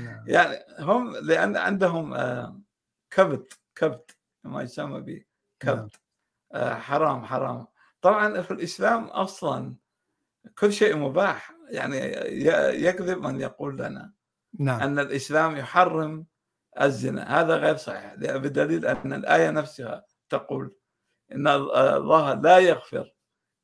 [0.05, 2.61] نعم يعني هم لأن عندهم آه
[3.11, 5.25] كبت كبت ما يسمى به
[5.61, 6.01] كبت
[6.55, 6.63] نعم.
[6.63, 7.67] آه حرام حرام.
[8.03, 9.75] طبعا في الإسلام أصلا
[10.59, 11.97] كل شيء مباح يعني
[12.85, 14.13] يكذب من يقول لنا
[14.59, 14.81] نعم.
[14.81, 16.27] أن الإسلام يحرم
[16.81, 17.41] الزنا.
[17.41, 20.77] هذا غير صحيح بدليل أن الآية نفسها تقول
[21.33, 23.15] إن الله لا يغفر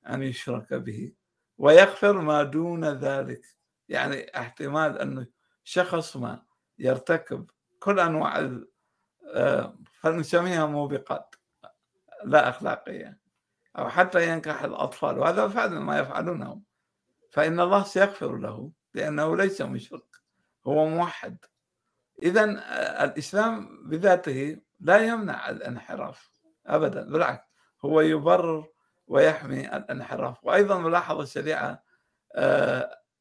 [0.08, 1.12] أن يشرك به
[1.58, 3.42] ويغفر ما دون ذلك.
[3.88, 5.26] يعني احتمال أنه
[5.64, 6.42] شخص ما
[6.78, 7.50] يرتكب
[7.80, 8.58] كل أنواع
[9.34, 11.34] آه، فنسميها موبقات
[12.24, 13.18] لا أخلاقية
[13.78, 16.62] أو حتى ينكح الأطفال وهذا فعلا ما يفعلونه.
[17.30, 20.16] فإن الله سيغفر له لأنه ليس مشرك
[20.66, 21.44] هو موحد.
[22.22, 22.44] إذا
[23.04, 26.33] الإسلام بذاته لا يمنع الانحراف.
[26.66, 27.44] أبدا بالعكس
[27.84, 28.68] هو يبرر
[29.06, 30.44] ويحمي الانحراف.
[30.44, 31.82] وأيضا ملاحظة سريعة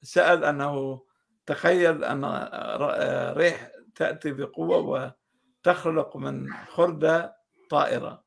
[0.01, 1.03] سأل أنه
[1.45, 2.25] تخيل أن
[3.37, 5.13] ريح تأتي بقوة
[5.65, 7.37] وتخلق من خردة
[7.69, 8.23] طائرة.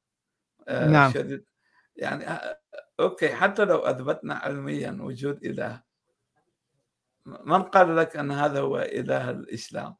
[0.68, 1.12] نعم.
[1.12, 1.46] شديد.
[1.96, 2.38] يعني
[3.00, 5.82] أوكي حتى لو أثبتنا علميا وجود إله
[7.26, 9.96] من قال لك أن هذا هو إله الإسلام؟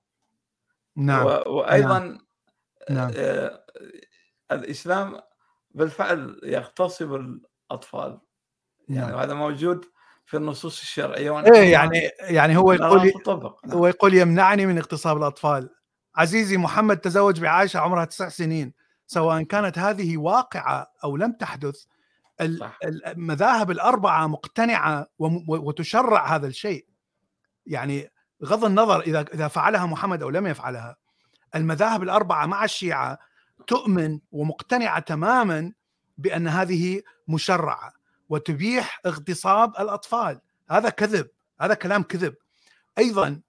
[0.96, 1.26] نعم.
[1.26, 2.18] وأيضا
[2.90, 3.10] نعم.
[4.53, 5.20] الإسلام
[5.70, 8.18] بالفعل يغتصب الأطفال.
[8.88, 9.18] يعني نعم.
[9.18, 9.84] هذا موجود
[10.26, 13.53] في النصوص الشرعية إيه يعني يعني هو يقول نعم.
[13.72, 15.70] هو يقول يمنعني من اغتصاب الأطفال.
[16.16, 18.72] عزيزي محمد تزوج بعائشة عمرها تسع سنين.
[19.07, 21.84] سواء كانت هذه واقعة أو لم تحدث
[22.84, 25.07] المذاهب الأربعة مقتنعة
[25.49, 26.86] وتشرع هذا الشيء.
[27.66, 28.11] يعني
[28.44, 30.97] غض النظر اذا إذا فعلها محمد أو لم يفعلها.
[31.55, 33.18] المذاهب الأربعة مع الشيعة
[33.66, 35.72] تؤمن ومقتنعه تماما
[36.18, 37.92] بأن هذه مشرعة
[38.28, 40.40] وتبيح اغتصاب الأطفال.
[40.70, 41.28] هذا كذب
[41.60, 42.34] هذا كلام كذب.
[42.98, 43.40] أيضا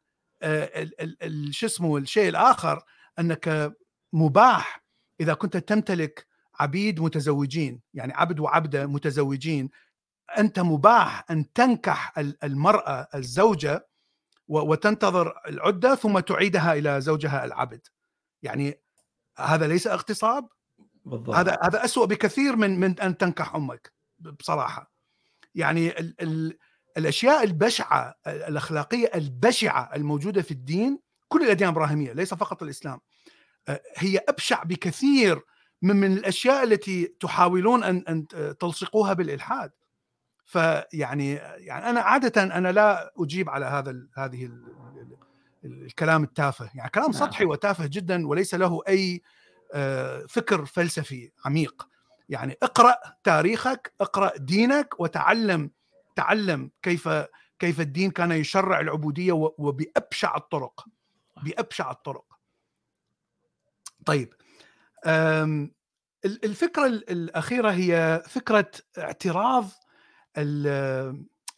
[0.41, 0.87] آه،
[1.51, 2.83] شو اسمه الشيء الآخر
[3.19, 3.73] أنك
[4.13, 4.83] مباح
[5.21, 6.27] إذا كنت تمتلك
[6.59, 9.69] عبيد متزوجين يعني عبد وعبده متزوجين.
[10.37, 12.13] أنت مباح أن تنكح
[12.43, 13.87] المرأة الزوجة
[14.47, 17.87] وتنتظر العدة ثم تعيدها إلى زوجها العبد.
[18.43, 18.79] يعني
[19.37, 20.47] هذا ليس اغتصاب؟
[21.05, 21.35] بالضبط.
[21.35, 24.91] هذا هذا اسوء بكثير من من أن تنكح أمك بصراحة.
[25.55, 26.57] يعني ال ال
[26.97, 32.99] الأشياء البشعة الأخلاقية البشعة الموجودة في الدين كل الأديان الابراهيميه ليس فقط الإسلام
[33.67, 35.41] آه، هي أبشع بكثير
[35.81, 38.27] من من الأشياء التي تحاولون أن أن
[38.57, 39.71] تلصقوها بالإلحاد.
[40.45, 44.49] فيعني يعني أنا عادة أنا لا أجيب على هذا هذه
[45.67, 46.69] الكلام التافه.
[46.75, 47.19] يعني كلام نعم.
[47.19, 49.21] سطحي وتافه جدا وليس له أي
[49.73, 51.87] آه، فكر فلسفي عميق.
[52.29, 55.71] يعني اقرأ تاريخك اقرأ دينك وتعلم
[56.15, 57.09] تعلم كيف
[57.59, 60.85] كيف الدين كان يشرع العبودية وبأبشع الطرق.
[61.43, 62.25] بأبشع الطرق.
[64.05, 64.33] طيب
[66.25, 69.69] الفكرة الأخيرة هي فكرة اعتراض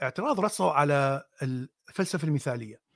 [0.01, 2.88] اعتراض رسل على الفلسفة المثالية.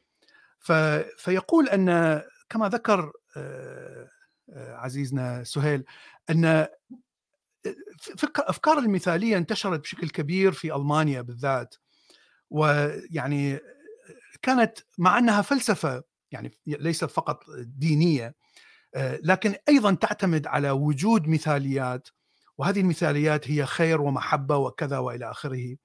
[1.17, 4.09] فيقول أن كما ذكر آه،
[4.53, 5.83] آه، عزيزنا سهيل
[6.29, 6.67] أن
[8.37, 11.75] افكار المثالية انتشرت بشكل كبير في ألمانيا بالذات.
[12.49, 13.59] ويعني
[14.41, 18.35] كانت مع أنها فلسفة يعني ليست فقط دينية
[19.23, 22.09] لكن أيضا تعتمد على وجود مثاليات.
[22.57, 25.75] وهذه المثاليات هي خير ومحبة وكذا وإلى آخره.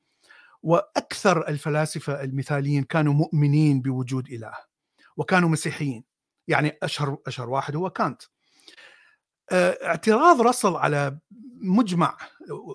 [0.62, 4.67] وأكثر الفلاسفة المثاليين كانوا مؤمنين بوجود إله.
[5.18, 6.04] وكانوا مسيحيين.
[6.48, 8.22] يعني أشهر أشهر واحد هو كانت.
[9.52, 11.18] اعتراض رسل على
[11.60, 12.16] مجمع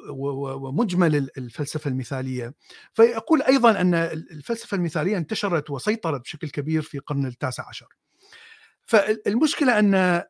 [0.10, 2.54] ومجمل الفلسفة المثالية.
[2.94, 7.88] فيقول أيضا أن الفلسفة المثالية انتشرت وسيطرت بشكل كبير في القرن التاسع عشر.
[8.86, 10.24] فالمشكلة أن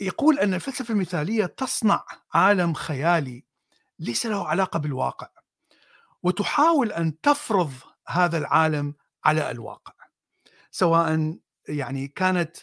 [0.00, 2.04] يقول أن الفلسفة المثالية تصنع
[2.34, 3.44] عالم خيالي
[3.98, 5.28] ليس له علاقة بالواقع
[6.22, 7.72] وتحاول أن تفرض
[8.08, 8.94] هذا العالم
[9.24, 9.92] على الواقع.
[10.74, 12.56] سواء يعني كانت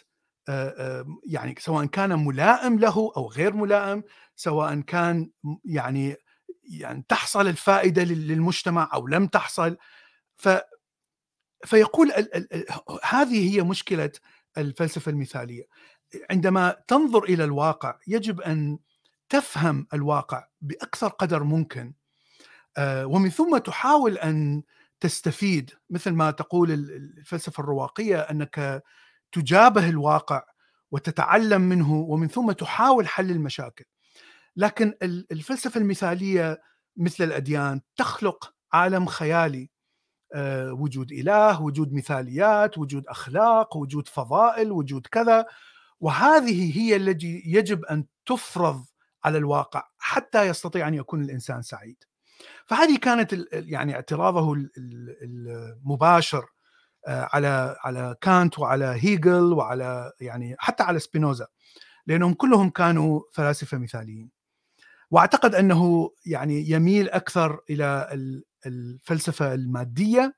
[1.26, 4.02] يعني سواء كان ملائم له أو غير ملائم
[4.36, 5.30] سواء كان
[5.64, 6.16] يعني
[6.64, 9.76] يعني تحصل الفائدة للمجتمع أو لم تحصل.
[10.36, 10.48] ف
[11.66, 12.66] فيقول ال ال
[13.04, 14.10] هذه هي مشكلة
[14.58, 15.64] الفلسفة المثالية.
[16.30, 18.78] عندما تنظر إلى الواقع يجب أن
[19.28, 21.94] تفهم الواقع بأكثر قدر ممكن.
[22.80, 24.62] ومن ثم تحاول أن
[25.02, 28.82] تستفيد مثل ما تقول الفلسفة الرواقية أنك
[29.32, 30.42] تجابه الواقع
[30.90, 33.84] وتتعلم منه ومن ثم تحاول حل المشاكل.
[34.56, 34.94] لكن
[35.32, 36.62] الفلسفة المثالية
[36.96, 39.70] مثل الأديان تخلق عالم خيالي.
[40.34, 45.46] آه، وجود إله وجود مثاليات وجود أخلاق وجود فضائل وجود كذا.
[46.00, 48.84] وهذه هي التي يجب أن تفرض
[49.24, 52.04] على الواقع حتى يستطيع أن يكون الإنسان سعيد.
[52.66, 54.56] فهذه كانت يعني اعتراضه
[55.22, 56.44] المباشر
[57.06, 61.46] آه، على على كانت وعلى هيجل وعلى يعني حتى على سبينوزا
[62.06, 64.30] لأنهم كلهم كانوا فلاسفة مثاليين.
[65.10, 68.08] وأعتقد أنه يعني يميل أكثر إلى
[68.66, 70.34] الفلسفة المادية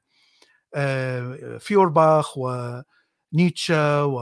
[0.75, 2.39] آه، فيورباخ
[3.35, 4.21] ونيتشه و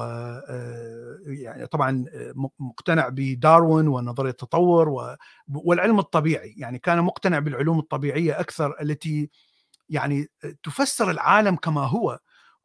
[0.48, 2.04] آه، يعني طبعا
[2.58, 5.16] مقتنع بداروين ونظرية التطور
[5.54, 9.30] والعلم الطبيعي يعني كان مقتنع بالعلوم الطبيعية أكثر التي
[9.88, 10.28] يعني
[10.62, 12.18] تفسر العالم كما هو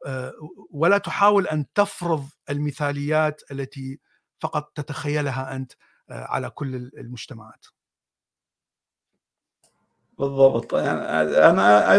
[0.06, 0.32] آه،
[0.70, 4.00] ولا تحاول أن تفرض المثاليات التي
[4.40, 5.72] فقط تتخيلها أنت
[6.10, 7.66] آه، على كل المجتمعات.
[10.18, 11.00] بالضبط يعني
[11.50, 11.92] أنا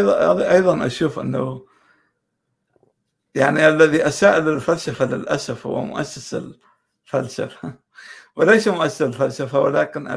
[0.52, 1.66] أيضا أشوف أنه
[3.34, 6.42] يعني الذي اساء للفلسفه للأسف هو مؤسس
[7.14, 7.74] الفلسفة.
[8.36, 10.08] وليس مؤسس الفلسفة ولكن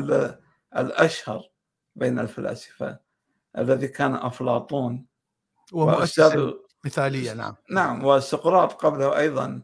[0.78, 1.42] الأشهر
[1.96, 3.00] بين الفلاسفة
[3.58, 5.06] الذي كان أفلاطون
[5.74, 6.38] ومؤسس
[6.86, 7.56] مثالية نعم.
[7.70, 9.62] نعم وسقراط قبله أيضا.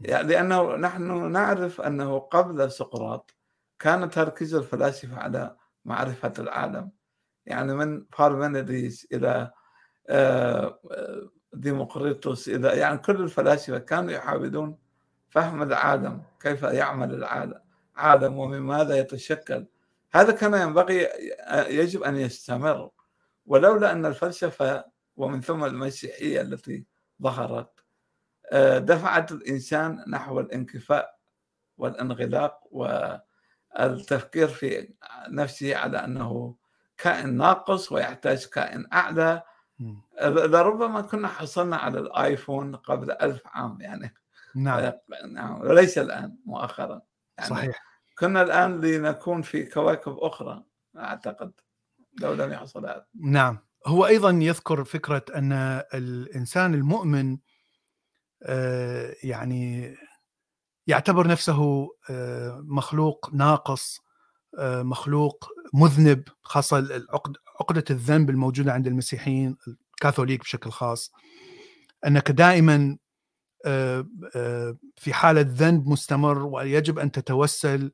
[0.00, 3.34] يعني لأنه نحن نعرف أنه قبل سقراط
[3.78, 6.90] كان تركيز الفلاسفة على معرفة العالم.
[7.46, 9.52] يعني من بارمينيديز إلى
[10.08, 10.80] آه،
[11.52, 14.78] ديمقريطوس إلى يعني كل الفلاسفة كانوا يحاولون
[15.28, 19.66] فهم العالم كيف يعمل العالم ومن ماذا يتشكل.
[20.12, 21.08] هذا كان ينبغي
[21.68, 22.90] يجب أن يستمر.
[23.46, 24.84] ولولا أن الفلسفة
[25.16, 26.84] ومن ثم المسيحية التي
[27.22, 27.70] ظهرت
[28.52, 31.18] آه، دفعت الإنسان نحو الانكفاء
[31.78, 34.88] والانغلاق والتفكير في
[35.28, 36.54] نفسه على أنه
[36.98, 39.42] كائن ناقص ويحتاج كائن أعلى.
[40.22, 44.14] لربما كنا حصلنا على الآيفون قبل ألف عام يعني.
[44.54, 44.78] نعم.
[44.78, 45.00] آه،
[45.32, 47.02] نعم وليس الآن مؤخرا.
[47.38, 47.82] يعني صحيح.
[48.18, 50.64] كنا الآن لنكون في كواكب أخرى
[50.98, 51.52] أعتقد
[52.20, 53.58] لو لم يحصل هذا نعم.
[53.86, 55.52] هو أيضا يذكر فكرة أن
[55.94, 57.38] الإنسان المؤمن
[58.42, 59.94] آه، يعني
[60.86, 64.00] يعتبر نفسه آه، مخلوق ناقص
[64.62, 67.04] مخلوق مذنب خاصة
[67.60, 69.56] عقدة الذنب الموجودة عند المسيحيين
[70.00, 71.12] الكاثوليك بشكل خاص
[72.06, 72.98] أنك دائما
[74.96, 77.92] في حالة ذنب مستمر ويجب أن تتوسل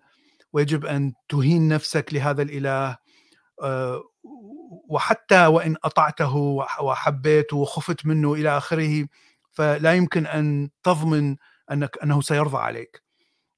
[0.53, 2.97] ويجب أن تهين نفسك لهذا الإله
[4.89, 6.37] وحتى وإن أطعته
[6.81, 9.09] وحبيته وخفت منه إلى آخره
[9.53, 11.37] فلا يمكن أن تضمن
[11.73, 13.03] انك أنه سيرضى عليك.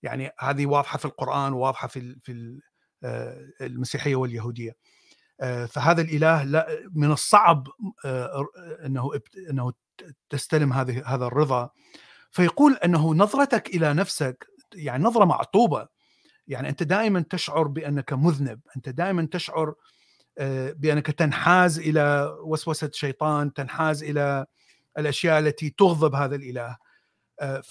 [0.03, 2.61] يعني هذه واضحة في القرآن وواضحة في في
[3.05, 4.77] آه، المسيحية واليهودية.
[5.41, 7.69] آه، فهذا الإله لا من الصعب
[8.05, 8.47] آه،
[8.85, 9.11] أنه
[9.51, 9.73] أنه
[10.31, 11.71] تستلم هذه هذا الرضا.
[12.31, 15.89] فيقول أنه نظرتك إلى نفسك يعني نظرة معطوبة.
[16.47, 18.61] يعني أنت دائما تشعر بأنك مذنب.
[18.77, 19.75] أنت دائما تشعر
[20.77, 24.47] بأنك تنحاز إلى وسوسة شيطان تنحاز إلى
[24.99, 26.77] الأشياء التي تغضب هذا الإله.
[27.41, 27.63] آه،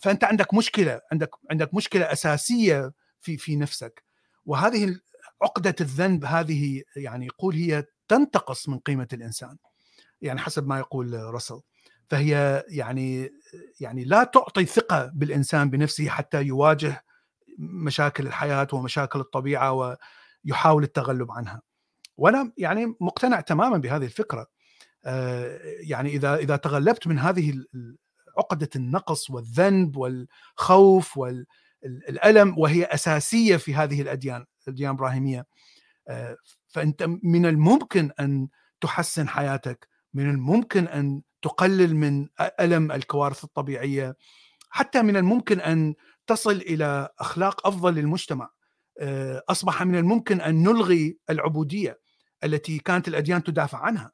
[0.00, 4.04] فأنت عندك مشكلة عندك عندك مشكلة أساسية في في نفسك.
[4.46, 5.00] وهذه
[5.42, 9.56] عقدة الذنب هذه يعني يقول هي تنتقص من قيمة الإنسان
[10.20, 11.60] يعني حسب ما يقول رسل
[12.12, 13.32] فهي يعني
[13.80, 17.04] يعني لا تعطي ثقة بالإنسان بنفسه حتى يواجه
[17.58, 19.96] مشاكل الحياة ومشاكل الطبيعة
[20.44, 21.62] ويحاول التغلب عنها.
[22.16, 24.46] وأنا يعني مقتنع تماما بهذه الفكرة.
[25.04, 27.64] آه، يعني إذا إذا تغلبت من هذه
[28.38, 35.46] عقدة النقص والذنب والخوف والألم وهي أساسية في هذه الأديان الاديان الإبراهيمية.
[36.08, 36.36] آه،
[36.68, 38.48] فأنت من الممكن أن
[38.80, 42.28] تحسن حياتك من الممكن أن تقلل من
[42.60, 44.16] ألم الكوارث الطبيعية
[44.70, 45.94] حتى من الممكن أن
[46.26, 48.50] تصل إلى أخلاق أفضل للمجتمع.
[49.00, 52.00] آه، أصبح من الممكن أن نلغي العبودية
[52.44, 54.12] التي كانت الأديان تدافع عنها.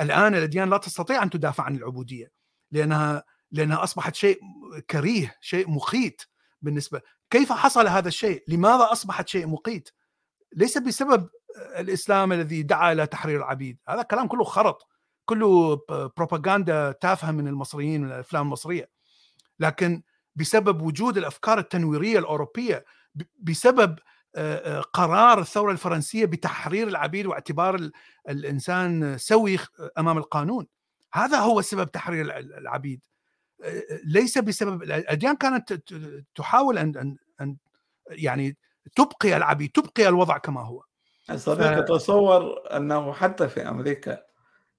[0.00, 2.30] الآن الأديان لا تستطيع أن تدافع عن العبودية
[2.70, 4.40] لأنها لأنها أصبحت شيء
[4.90, 6.22] كريه شيء مخيت
[6.62, 9.90] بالنسبة كيف حصل هذا الشيء؟ لماذا أصبحت شيء مقيت؟
[10.52, 11.28] ليس بسبب
[11.78, 13.78] الإسلام الذي دعا إلى تحرير العبيد.
[13.88, 14.86] هذا كلام كله خرط
[15.24, 15.80] كله
[16.16, 18.90] بروباغندا تافهة من المصريين من الأفلام المصرية.
[19.60, 20.02] لكن
[20.36, 22.84] بسبب وجود الأفكار التنويرية الأوروبية
[23.42, 23.98] بسبب
[24.92, 27.90] قرار الثورة الفرنسية بتحرير العبيد واعتبار
[28.28, 29.58] الإنسان سوي
[29.98, 30.66] أمام القانون.
[31.14, 33.00] هذا هو سبب تحرير العبيد.
[34.04, 35.72] ليس بسبب الأديان كانت
[36.34, 37.56] تحاول ان ان
[38.10, 38.56] يعني
[38.96, 40.82] تبقي العبيد تبقي الوضع كما هو.
[41.34, 41.88] صديقي ف...
[41.88, 44.22] تصور أنه حتى في أمريكا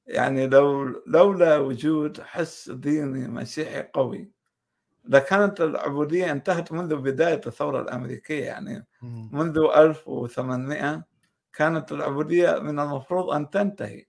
[0.08, 4.32] يعني لو لولا وجود حس ديني مسيحي قوي
[5.06, 8.46] لكانت العبودية انتهت منذ بداية الثورة الأمريكية.
[8.46, 8.88] يعني
[9.32, 11.04] منذ 1800
[11.54, 14.06] كانت العبودية من المفروض أن تنتهي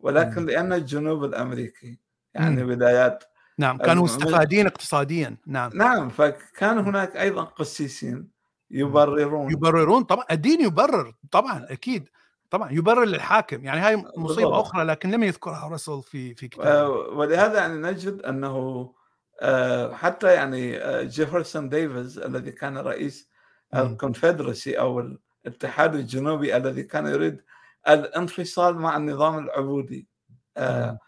[0.00, 1.98] ولكن لأن الجنوب الأمريكي
[2.34, 3.24] يعني بدايات
[3.58, 5.36] نعم كانوا مستفادين اقتصاديا.
[5.46, 5.70] نعم.
[5.74, 8.28] نعم فكان هناك أيضا قسيسين
[8.70, 9.52] يبررون.
[9.52, 12.08] يبررون طبعا الدين يبرر طبعا أكيد.
[12.50, 13.64] طبعا يبرر للحاكم.
[13.64, 14.54] يعني هاي مصيبة بالضبط.
[14.54, 16.68] أخرى لكن لم يذكرها رسل في في كتابه.
[16.68, 18.92] آه، ولهذا يعني نجد أنه
[19.40, 23.28] آه، حتى يعني آه، جيفرسون ديفيز الذي كان رئيس
[23.74, 25.10] ال Confederacy أو
[25.46, 27.40] الاتحاد الجنوبي الذي كان يريد
[27.88, 30.08] الانفصال مع النظام العبودي.
[30.56, 30.98] آه،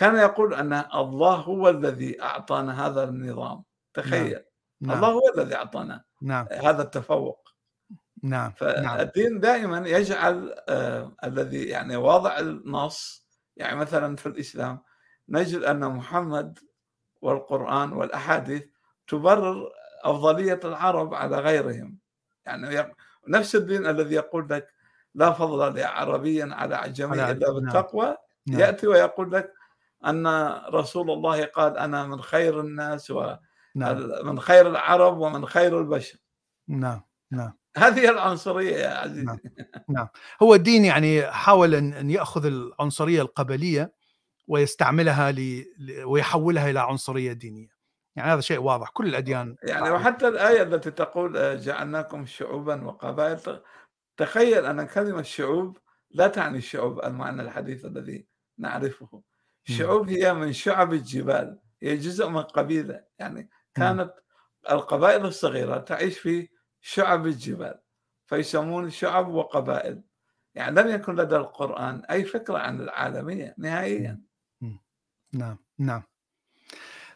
[0.00, 3.62] كان يقول أن الله هو الذي أعطانا هذا النظام
[3.94, 4.42] تخيل نعم.
[4.80, 4.96] نعم.
[4.96, 6.46] الله هو الذي أعطانا نعم.
[6.52, 7.48] هذا التفوق
[8.22, 13.26] نعم نعم فالدين دائما يجعل آه الذي يعني واضع النص
[13.56, 14.78] يعني مثلا في الإسلام
[15.28, 16.58] نجد أن محمد
[17.22, 18.64] والقرآن والأحاديث
[19.06, 19.68] تبرر
[20.04, 21.98] أفضلية العرب على غيرهم
[22.46, 22.94] يعني
[23.28, 24.68] نفس الدين الذي يقول لك
[25.14, 27.54] لا فضل لعربي على عجمي الا نعم.
[27.54, 28.60] بالتقوى نعم.
[28.60, 29.59] يأتي ويقول لك
[30.06, 30.26] أن
[30.72, 33.36] رسول الله قال أنا من خير الناس ومن
[33.74, 34.38] نعم.
[34.38, 36.18] خير العرب ومن خير البشر.
[36.68, 37.52] نعم نعم.
[37.76, 39.24] هذه العنصرية يا عزيزي.
[39.24, 39.38] نعم.
[39.88, 40.08] نعم.
[40.42, 43.92] هو الدين يعني حاول أن يأخذ العنصرية القبلية
[44.48, 45.64] ويستعملها ل...
[46.04, 47.80] ويحولها إلى عنصرية دينية.
[48.16, 53.62] يعني هذا شيء واضح كل الأديان يعني وحتى الآية التي تقول آه، جعلناكم شعوبا وقبائل
[54.16, 55.78] تخيل أن كلمة شعوب
[56.10, 58.26] لا تعني الشعوب المعنى الحديث الذي
[58.58, 59.22] نعرفه.
[59.68, 63.04] الشعوب هي من شعب الجبال هي جزء من قبيلة.
[63.18, 64.14] يعني كانت
[64.70, 66.48] القبائل الصغيرة تعيش في
[66.80, 67.80] شعب الجبال
[68.26, 70.02] فيسمون شعب وقبائل.
[70.54, 74.20] يعني لم يكن لدى القرآن أي فكرة عن العالمية نهائيا.
[75.32, 76.02] نعم نعم.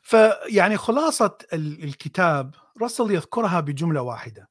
[0.03, 4.51] فيعني خلاصة الكتاب رسل يذكرها بجملة واحدة.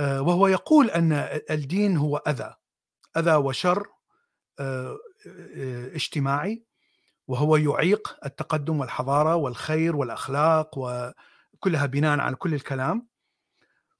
[0.00, 1.12] آه، وهو يقول أن
[1.50, 2.54] الدين هو أذى
[3.16, 3.86] أذى وشر
[4.60, 4.98] آه،
[5.56, 6.64] آه، اجتماعي.
[7.28, 13.08] وهو يعيق التقدم والحضارة والخير والأخلاق وكلها بناء على كل الكلام.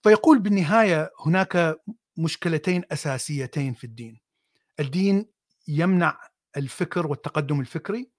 [0.03, 1.77] فيقول بالنهاية هناك
[2.19, 4.21] مشكلتين أساسيتين في الدين.
[4.81, 5.27] الدين
[5.69, 6.21] يمنع
[6.57, 8.11] الفكر والتقدم الفكري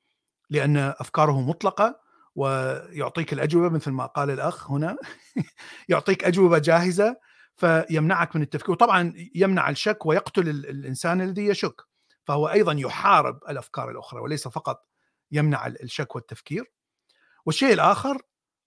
[0.49, 1.99] لأن أفكاره مطلقة
[2.35, 4.97] ويعطيك الأجوبة مثل ما قال الأخ هنا.
[5.89, 7.17] يعطيك أجوبة جاهزة
[7.55, 8.71] فيمنعك من التفكير.
[8.71, 11.75] وطبعا يمنع الشك ويقتل الإنسان الذي يشك.
[12.25, 14.92] فهو أيضا يحارب الأفكار الأخرى وليس فقط
[15.33, 16.71] يمنع الشك والتفكير
[17.45, 18.21] والشيء الآخر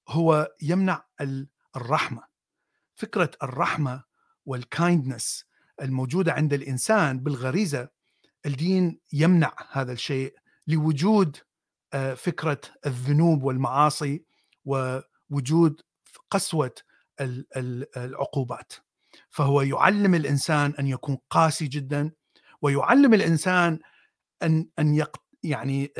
[0.08, 1.04] هو يمنع
[1.76, 2.22] الرحمة.
[2.94, 4.04] فكرة الرحمة
[4.46, 5.44] والكايندنس
[5.82, 7.88] الموجودة عند الإنسان بالغريزة
[8.46, 10.34] الدين يمنع هذا الشيء
[10.66, 11.36] لوجود
[11.92, 14.24] آه، فكرة الذنوب والمعاصي
[14.64, 15.80] ووجود
[16.30, 16.74] قسوة
[17.96, 18.72] العقوبات.
[19.30, 22.12] فهو يعلم الإنسان أن يكون قاسي جدا
[22.62, 23.78] ويعلم الإنسان
[24.42, 24.94] أن أن
[25.50, 25.92] يعني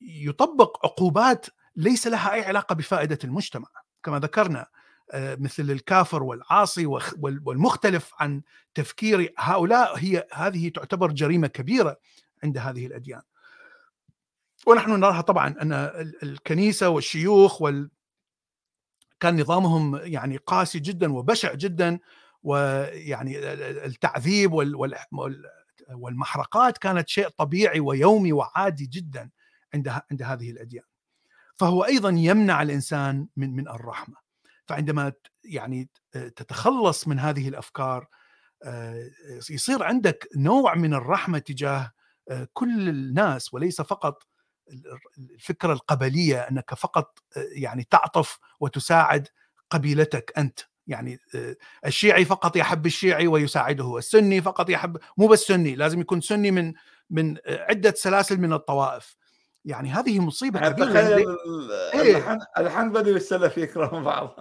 [0.00, 1.46] يطبق عقوبات
[1.76, 3.68] ليس لها أي علاقة بفائدة المجتمع
[4.02, 4.66] كما ذكرنا
[5.14, 6.86] مثل الكافر والعاصي
[7.22, 8.42] والمختلف عن
[8.74, 11.96] تفكير هؤلاء هي هذه تعتبر جريمة كبيرة
[12.44, 13.22] عند هذه الأديان.
[14.66, 15.72] ونحن نراها طبعا أن
[16.22, 17.90] الكنيسة والشيوخ وال
[19.20, 21.98] كان نظامهم يعني قاسي جدا وبشع جدا
[22.42, 23.38] ويعني
[23.86, 24.52] التعذيب
[25.94, 29.30] والمحرقات كانت شيء طبيعي ويومي وعادي جدا
[29.74, 30.84] عند عند هذه الأديان.
[31.56, 34.16] فهو أيضا يمنع الإنسان من من الرحمة.
[34.66, 35.12] فعندما
[35.44, 38.06] يعني تتخلص من هذه الأفكار
[38.64, 39.10] آه،
[39.50, 41.92] يصير عندك نوع من الرحمة تجاه
[42.30, 44.22] آه، كل الناس وليس فقط
[45.18, 49.28] الفكرة القبلية أنك فقط آه، يعني تعطف وتساعد
[49.70, 50.60] قبيلتك أنت
[50.90, 51.18] يعني
[51.86, 56.74] الشيعي فقط يحب الشيعي ويساعده السني فقط يحب مو بس سني لازم يكون سني من
[57.10, 59.16] من عدة سلاسل من الطوائف.
[59.64, 61.28] يعني هذه مصيبة كبيرة تخيل
[61.94, 64.36] إيه؟ الحنبلي والسلفي يكرهون بعض.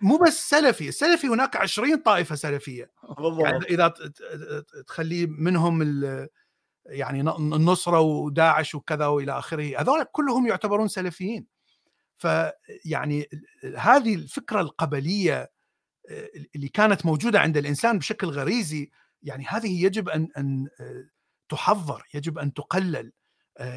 [0.00, 2.90] مو بس سلفي السلفي هناك 20 طائفة سلفية.
[3.18, 3.44] بالضبط.
[3.44, 3.94] يعني إذا
[4.86, 5.82] تخلي منهم
[6.86, 11.46] يعني النصرة وداعش وكذا وإلى آخره هذول كلهم يعتبرون سلفيين.
[12.18, 13.28] فيعني
[13.76, 15.50] هذه الفكرة القبلية
[16.54, 18.90] اللي كانت موجودة عند الإنسان بشكل غريزي
[19.22, 20.68] يعني هذه يجب أن أن
[21.48, 23.12] تحظر يجب أن تقلل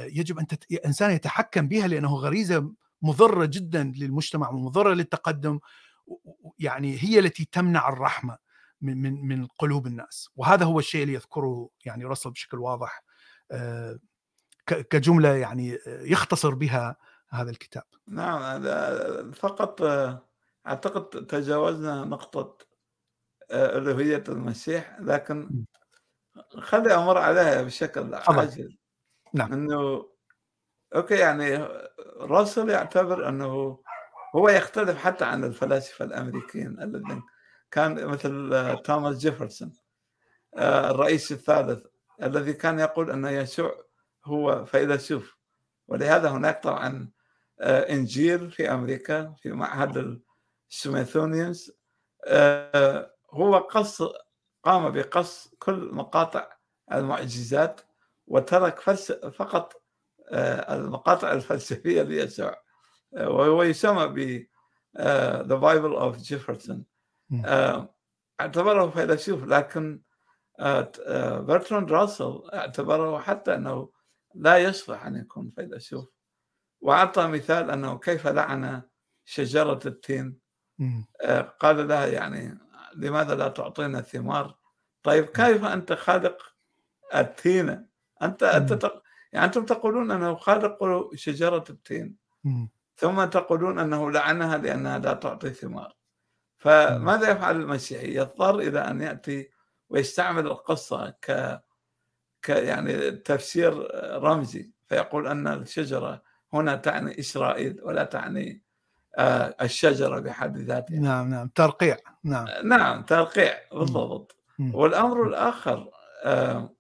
[0.03, 2.71] يجب أن الانسان يتحكم بها لأنه غريزة
[3.01, 5.59] مضرة جدا للمجتمع ومضرة للتقدم
[6.59, 8.37] يعني هي التي تمنع الرحمة
[8.81, 10.29] من من من قلوب الناس.
[10.35, 13.03] وهذا هو الشيء اللي يذكره يعني رسل بشكل واضح
[14.67, 16.95] كجملة يعني يختصر بها
[17.29, 17.83] هذا الكتاب.
[18.07, 18.61] نعم
[19.31, 19.81] فقط
[20.67, 22.57] أعتقد تجاوزنا نقطة
[23.51, 25.65] الوهيه المسيح لكن
[26.59, 28.77] خلي أمر عليها بشكل عاجل.
[29.33, 29.53] نعم.
[29.53, 30.09] إنه
[30.95, 31.67] okay يعني
[32.17, 33.79] راسل يعتبر إنه
[34.35, 37.23] هو يختلف حتى عن الفلاسفة الأمريكيين الذين
[37.71, 39.73] كان مثل توماس جيفرسون
[40.57, 41.85] آه، الرئيس الثالث
[42.23, 43.85] الذي كان يقول إن يسوع
[44.25, 45.37] هو فيلسوف
[45.87, 47.09] ولهذا هناك طبعا
[47.59, 50.21] آه، إنجيل في أمريكا في معهد
[50.71, 51.71] السميثسونيان
[52.27, 54.01] آه، هو قص
[54.63, 56.47] قام بقص كل مقاطع
[56.93, 57.81] المعجزات
[58.27, 58.79] وترك
[59.29, 59.81] فقط
[60.31, 62.61] المقاطع الفلسفية ليسوع
[63.11, 64.47] وهو يسمى ب
[65.47, 66.85] the Bible of Jefferson
[68.41, 70.01] اعتبره فيلسوف لكن
[71.39, 73.89] برتراند راسل اعتبره حتى أنه
[74.35, 76.09] لا يصلح أن يكون فيلسوف.
[76.81, 78.81] وأعطى مثال أنه كيف لعن
[79.25, 80.39] شجرة التين.
[81.59, 82.57] قال لها يعني
[82.95, 84.55] لماذا لا تعطينا ثمار
[85.03, 86.55] طيب كيف أنت خالق
[87.15, 87.87] التين؟
[88.21, 88.91] أنت أنت
[89.33, 92.15] يعني أنتم تقولون أنه خالق شجرة التين.
[92.97, 95.95] ثم تقولون أنه لعنها لأنها لا تعطي ثمار.
[96.57, 99.49] فماذا يفعل المسيحي؟ يضطر إلى أن يأتي
[99.89, 101.61] ويستعمل القصة ك
[102.41, 103.87] ك يعني تفسير
[104.23, 106.21] رمزي فيقول أن الشجرة
[106.53, 108.64] هنا تعني إسرائيل ولا تعني آه،
[109.61, 110.99] الشجرة بحد ذاتها.
[110.99, 111.47] نعم نعم.
[111.47, 111.97] ترقيع.
[112.23, 112.45] نعم.
[112.63, 114.35] نعم ترقيع بالضبط.
[114.59, 115.91] والأمر الآخر
[116.23, 116.75] آه،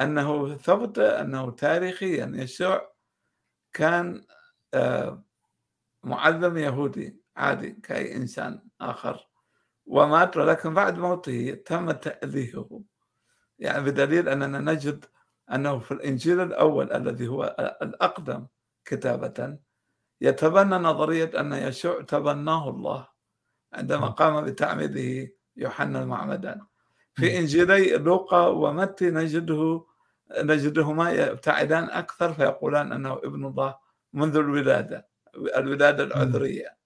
[0.00, 2.94] أنه ثبت أنه تاريخيا يسوع
[3.72, 4.24] كان
[4.74, 5.24] آه،
[6.02, 9.28] معلم يهودي عادي كأي إنسان آخر
[9.86, 12.82] ومات ولكن بعد موته تم تأليهه
[13.58, 15.04] يعني بدليل أننا نجد
[15.52, 18.46] أنه في الإنجيل الأول الذي هو الأقدم
[18.84, 19.58] كتابة
[20.24, 23.08] يتبنى نظرية أن يسوع تبناه الله
[23.72, 26.60] عندما قام بتعميده يوحنا المعمدان
[27.14, 29.84] في إنجيلي لوقا ومتى نجده
[30.38, 33.76] نجدهما يبتعدان أكثر فيقولان أنه ابن الله
[34.12, 35.08] منذ الولادة
[35.56, 36.76] الولادة العذرية.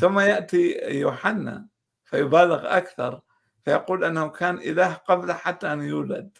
[0.00, 1.66] ثم يأتي يوحنا
[2.04, 3.20] فيبالغ أكثر
[3.64, 6.38] فيقول أنه كان إله قبل حتى أن يولد.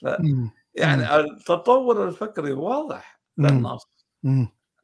[0.00, 0.06] ف
[0.74, 3.88] يعني التطور الفكري واضح للنص.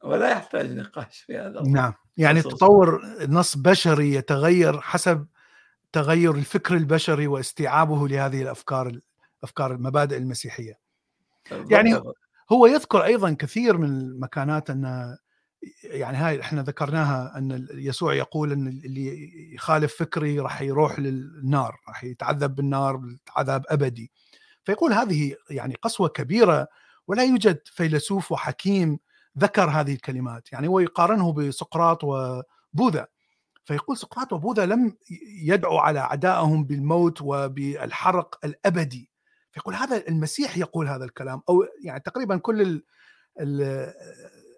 [0.04, 1.94] ولا يحتاج نقاش في هذا نعم.
[2.16, 5.26] يعني التطور نص بشري يتغير حسب
[5.92, 8.98] تغير الفكر البشري واستيعابه لهذه الأفكار
[9.42, 10.78] أفكار المبادئ المسيحية.
[11.50, 12.02] يعني
[12.52, 15.16] هو يذكر أيضا كثير من المكانات أن
[15.82, 22.04] يعني هاي إحنا ذكرناها أن يسوع يقول أن اللي يخالف فكري راح يروح للنار راح
[22.04, 23.00] يتعذب بالنار
[23.36, 24.12] عذاب أبدي.
[24.64, 26.68] فيقول هذه يعني قسوة كبيرة
[27.06, 28.98] ولا يوجد فيلسوف وحكيم
[29.38, 33.06] ذكر هذه الكلمات يعني هو يقارنه بسقراط وبوذا
[33.64, 34.96] فيقول سقراط وبوذا لم
[35.42, 39.10] يدعوا على أعدائهم بالموت وبالحرق الأبدي
[39.52, 42.84] فيقول هذا المسيح يقول هذا الكلام أو يعني تقريبا كل ال
[43.40, 43.92] ال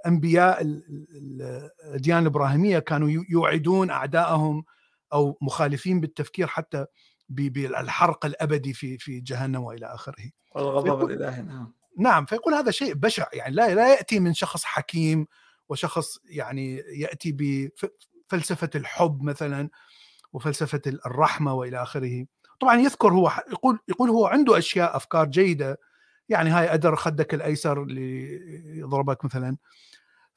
[0.07, 4.65] انبياء الأديان الإبراهيمية كانوا يوعدون أعدائهم
[5.13, 6.87] أو مخالفين بالتفكير حتى
[7.29, 10.31] بالحرق الأبدي في في جهنم وإلى آخره.
[10.57, 11.73] الغضب الإلهي نعم.
[11.99, 15.27] نعم فيقول هذا شيء بشع يعني لا لا يأتي من شخص حكيم
[15.69, 19.69] وشخص يعني يأتي بفلسفه الحب مثلا
[20.33, 22.27] وفلسفة الرحمة وإلى آخره.
[22.61, 25.81] طبعا يذكر هو يقول يقول هو عنده أشياء أفكار جيدة.
[26.29, 28.41] يعني هاي أدر خدك الأيسر اللي
[28.79, 29.57] يضربك مثلا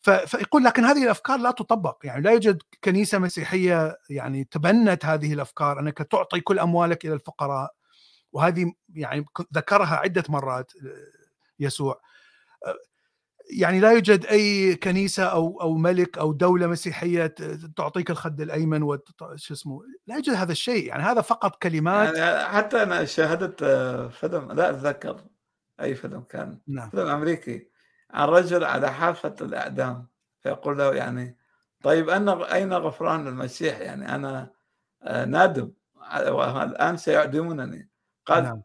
[0.02, 1.98] فيقول لكن هذه الأفكار لا تطبق.
[2.04, 5.80] يعني لا يوجد كنيسة مسيحية يعني تبنت هذه الأفكار.
[5.80, 7.74] أنك تعطي كل أموالك إلى الفقراء.
[8.34, 10.72] وهذه يعني ذكرها عدة مرات.
[11.60, 12.02] يسوع.
[13.52, 17.36] يعني لا يوجد أي كنيسة أو أو ملك أو دولة مسيحية
[17.76, 20.88] تعطيك الخد الأيمن وش اسمه لا يوجد هذا الشيء.
[20.88, 22.18] يعني هذا فقط كلمات.
[22.18, 23.64] يعني حتى أنا شاهدت
[24.14, 25.22] فيلم لا أتذكر
[25.82, 26.60] أي فيلم كان.
[26.68, 26.90] نعم.
[26.90, 27.68] فيلم أمريكي.
[28.12, 30.08] عن رجل على حافة الإعدام
[30.40, 31.38] فيقول له يعني
[31.84, 34.52] طيب أنا أين غفران المسيح يعني أنا
[35.04, 35.72] آه، نادم.
[36.30, 37.90] والآن سيعدمونني.
[38.26, 38.62] قال نعم.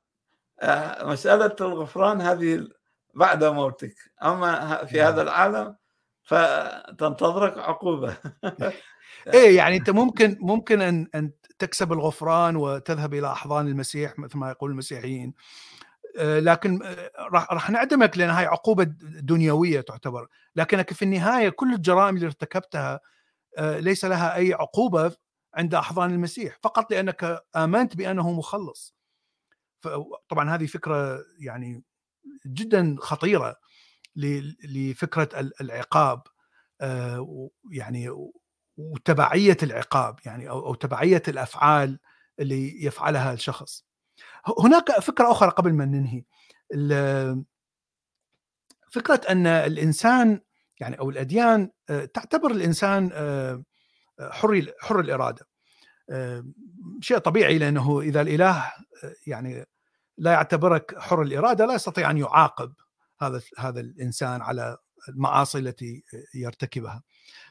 [1.11, 2.68] مسألة الغفران هذه
[3.16, 3.95] بعد موتك.
[4.22, 5.07] أما في نعم.
[5.07, 5.76] هذا العالم
[6.22, 8.16] فتنتظرك عقوبة.
[9.34, 14.50] إيه يعني أنت ممكن ممكن أن أن تكسب الغفران وتذهب إلى أحضان المسيح مثل ما
[14.50, 15.34] يقول المسيحيين.
[16.18, 18.84] آه، لكن آه، راح راح نعدمك لأن هاي عقوبة
[19.22, 20.28] دنيوية تعتبر.
[20.57, 23.00] لكنك في النهاية كل الجرائم اللي ارتكبتها
[23.58, 25.12] آه، ليس لها أي عقوبة
[25.54, 26.58] عند أحضان المسيح.
[26.62, 28.95] فقط لأنك آمنت بأنه مخلص.
[30.28, 31.84] طبعا هذه فكرة يعني
[32.46, 33.57] جدا خطيرة
[34.64, 36.22] لفكرة العقاب
[37.71, 38.11] يعني
[38.76, 41.99] وتبعية العقاب يعني أو تبعية الأفعال
[42.41, 43.84] اللي يفعلها الشخص.
[44.59, 46.25] هناك فكرة أخرى قبل ما ننهي.
[48.91, 50.41] فكرة أن الإنسان
[50.80, 53.63] يعني أو الأديان آه، تعتبر الإنسان آه،
[54.21, 55.46] حر حر الإرادة.
[56.11, 56.45] آه،
[57.01, 58.72] شيء طبيعي لأنه إذا الإله
[59.26, 59.67] يعني
[60.18, 62.72] لا يعتبرك حر الإرادة لا يستطيع أن يعاقب
[63.20, 64.76] هذا هذا الإنسان على
[65.08, 66.03] المعاصي التي
[66.34, 67.03] يرتكبها.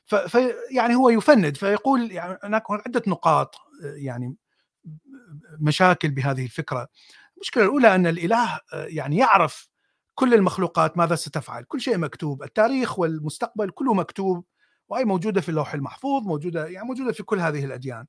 [0.06, 4.36] فيعني هو يفند فيقول يعني هناك عدة نقاط يعني
[5.60, 6.88] مشاكل بهذه الفكرة.
[7.38, 9.70] المشكلة الأولى أن الإله يعني يعرف
[10.16, 11.64] كل المخلوقات ماذا ستفعل.
[11.64, 14.46] كل شيء مكتوب التاريخ والمستقبل كله مكتوب
[14.90, 18.06] وهي موجودة في اللوح المحفوظ موجودة يعني موجودة في كل هذه الأديان.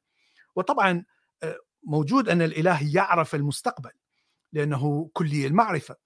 [0.56, 1.05] وطبعا
[1.43, 3.90] آه، موجود أن الإله يعرف المستقبل.
[4.55, 5.97] لأنه كلي المعرفة.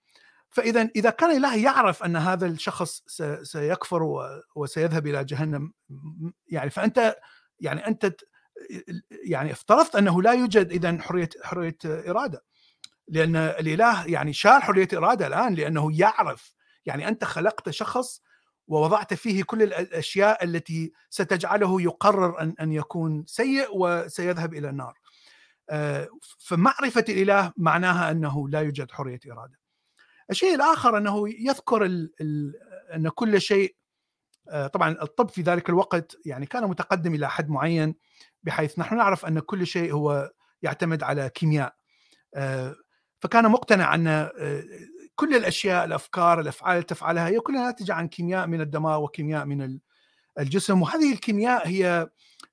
[0.51, 3.03] فاذا إذا كان الاله يعرف أن هذا الشخص
[3.43, 4.03] سيكفر
[4.57, 5.73] وسيذهب إلى جهنم
[6.49, 7.17] يعني فأنت
[7.61, 8.15] يعني أنت
[9.25, 12.45] يعني افترضت أنه لا يوجد اذا حرية حرية إرادة.
[13.09, 16.55] لأن الإله يعني شال حرية إرادة الآن لأنه يعرف.
[16.87, 18.23] يعني أنت خلقت شخص
[18.69, 24.95] ووضعت فيه كل الأشياء التي ستجعله يقرر أن أن يكون سيء وسيذهب إلى النار.
[25.71, 26.09] آه،
[26.39, 29.59] فمعرفة الإله معناها أنه لا يوجد حرية إرادة.
[30.31, 32.55] الشيء الآخر أنه يذكر ال ال
[32.95, 33.77] أن كل شيء
[34.49, 37.95] آه، طبعا الطب في ذلك الوقت يعني كان متقدم إلى حد معين
[38.43, 40.33] بحيث نحن نعرف أن كل شيء هو
[40.63, 41.75] يعتمد على كيمياء
[42.35, 42.77] آه،
[43.21, 44.31] فكان مقتنع أن
[45.15, 49.79] كل الأشياء الأفكار الأفعال اللي تفعلها هي كلها ناتجة عن كيمياء من الدماغ وكيمياء من
[50.39, 52.09] الجسم وهذه الكيمياء هي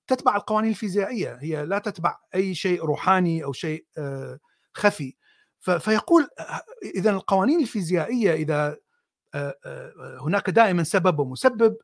[0.07, 4.39] تتبع القوانين الفيزيائية هي لا تتبع أي شيء روحاني أو شيء آه،
[4.73, 5.15] خفي.
[5.59, 6.27] فيقول
[6.95, 8.77] اذا القوانين الفيزيائية إذا
[9.35, 11.77] آه، آه، هناك دائما سبب ومسبب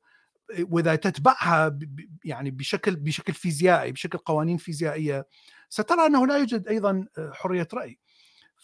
[0.60, 1.80] وإذا تتبعها
[2.26, 5.28] يعني بشكل بشكل فيزيائي بشكل قوانين فيزيائية
[5.70, 8.00] سترى أنه لا يوجد أيضا حرية رأي.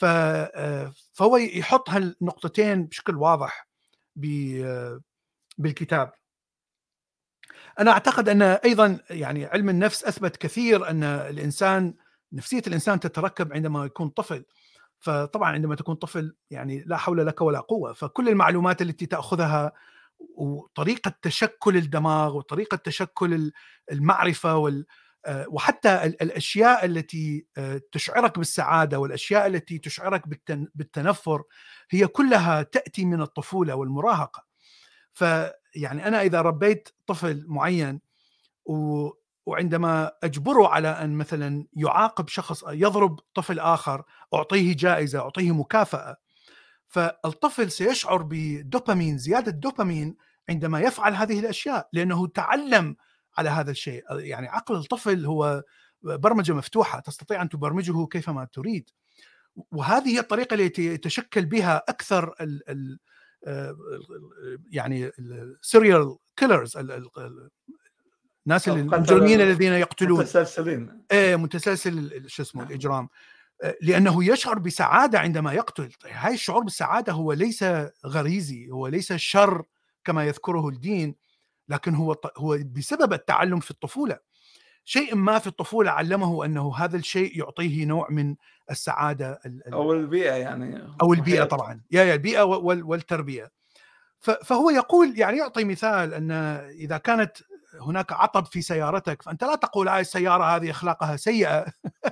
[0.03, 3.67] آه، فهو يحط هالنقطتين بشكل واضح
[5.57, 6.11] بالكتاب.
[7.79, 11.93] أنا أعتقد أن أيضا يعني علم النفس أثبت كثير أن الإنسان
[12.33, 14.45] نفسية الإنسان تتركب عندما يكون طفل
[14.99, 19.71] فطبعا عندما تكون طفل يعني لا حول لك ولا قوة فكل المعلومات التي تأخذها
[20.19, 23.51] وطريقة تشكل الدماغ وطريقة تشكل
[23.91, 24.85] المعرفة وال
[25.25, 30.23] آه، وحتى الأشياء التي آه، تشعرك بالسعادة والأشياء التي تشعرك
[30.75, 31.43] بالتنفر
[31.89, 34.46] هي كلها تأتي من الطفولة والمراهقة.
[35.17, 38.01] فيعني أنا إذا ربيت طفل معين
[39.45, 44.03] وعندما أجبره على أن مثلا يعاقب شخص يضرب طفل آخر
[44.33, 46.17] أعطيه جائزة أعطيه مكافأة
[46.87, 50.15] فالطفل سيشعر بدوبامين زيادة دوبامين
[50.49, 52.95] عندما يفعل هذه الأشياء لأنه تعلم
[53.37, 54.03] على هذا الشيء.
[54.11, 55.63] يعني عقل الطفل هو
[56.01, 58.89] برمجة مفتوحة تستطيع أن تبرمجه كيفما تريد.
[59.71, 62.99] وهذه هي الطريقة التي يتشكل بها أكثر ال ال
[64.71, 66.77] يعني ال serial killers
[68.47, 70.19] الناس المجرمين الذين يقتلون.
[70.19, 71.03] متسلسلين.
[71.11, 72.71] إيه متسلسل شو اسمه نعم.
[72.71, 73.09] الإجرام.
[73.81, 75.91] لأنه يشعر بسعادة عندما يقتل.
[76.05, 77.65] هاي الشعور بالسعادة هو ليس
[78.05, 79.63] غريزي هو ليس شر
[80.03, 81.15] كما يذكره الدين
[81.69, 84.26] لكن هو هو بسبب التعلم في الطفولة.
[84.87, 88.35] شيء ما في الطفولة علمه أنه هذا الشيء يعطيه نوع من
[88.71, 89.39] السعادة
[89.73, 91.81] أو البيئة يعني أو البيئة طبعا.
[91.91, 93.51] يا يا البيئة والتربية.
[94.19, 96.31] فهو يقول يعني يعطي مثال أن
[96.79, 97.37] إذا كانت
[97.81, 101.65] هناك عطب في سيارتك فأنت لا تقول هاي السيارة هذه أخلاقها سيئة.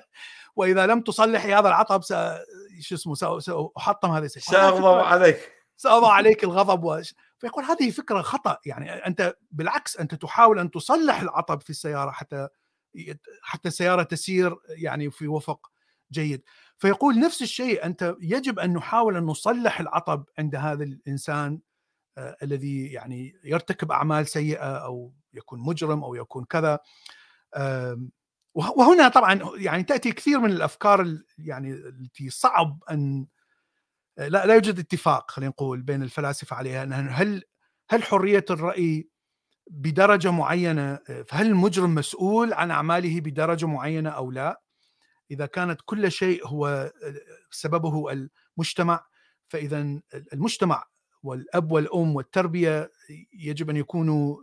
[0.55, 2.13] وإذا لم تصلحي هذا العطب س...
[2.79, 4.61] شو اسمه ساحطم هذه السيارة.
[4.61, 5.51] سأغضب عليك.
[5.77, 7.01] سأضع عليك الغضب و...
[7.37, 8.57] فيقول هذه فكرة خطأ.
[8.65, 12.47] يعني أنت بالعكس أنت تحاول أن تصلح العطب في السيارة حتى
[13.41, 15.71] حتى السياره تسير يعني في وفق
[16.11, 16.43] جيد.
[16.77, 21.59] فيقول نفس الشيء أنت يجب أن نحاول أن نصلح العطب عند هذا الإنسان
[22.17, 26.79] آه الذي يعني يرتكب أعمال سيئة أو يكون مجرم أو يكون كذا.
[27.53, 28.07] آه
[28.55, 33.27] وهنا طبعا يعني تأتي كثير من الأفكار يعني التي صعب أن
[34.17, 37.43] لا لا يوجد اتفاق خلينا نقول بين الفلاسفة عليها هل
[37.89, 39.09] هل حرية الرأي
[39.67, 44.61] بدرجة معينة فهل المجرم مسؤول عن أعماله بدرجة معينة أو لا؟
[45.31, 46.93] إذا كانت كل شيء هو
[47.51, 48.11] سببه
[48.57, 49.05] المجتمع
[49.47, 49.99] فإذا
[50.33, 50.83] المجتمع
[51.23, 52.91] والأب والأم والتربية
[53.33, 54.37] يجب أن يكونوا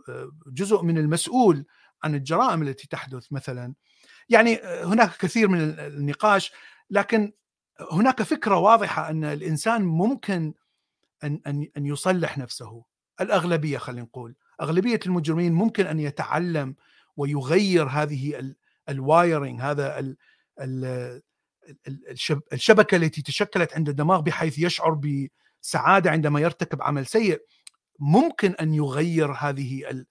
[0.47, 1.65] جزء من المسؤول
[2.03, 3.73] عن الجرائم التي تحدث مثلا
[4.29, 6.51] يعني هناك كثير من النقاش
[6.89, 7.33] لكن
[7.91, 10.53] هناك فكرة واضحة أن الإنسان ممكن
[11.23, 12.83] أن أن يصلح نفسه
[13.21, 16.75] الأغلبية خلينا نقول أغلبية المجرمين ممكن أن يتعلم
[17.17, 18.53] ويغير هذه
[18.89, 20.17] الوايرنج هذا ال
[20.59, 21.21] ال
[22.53, 24.99] الشبكة التي تشكلت عند الدماغ بحيث يشعر
[25.63, 27.41] بسعادة عندما يرتكب عمل سيء
[27.99, 30.03] ممكن أن يغير هذه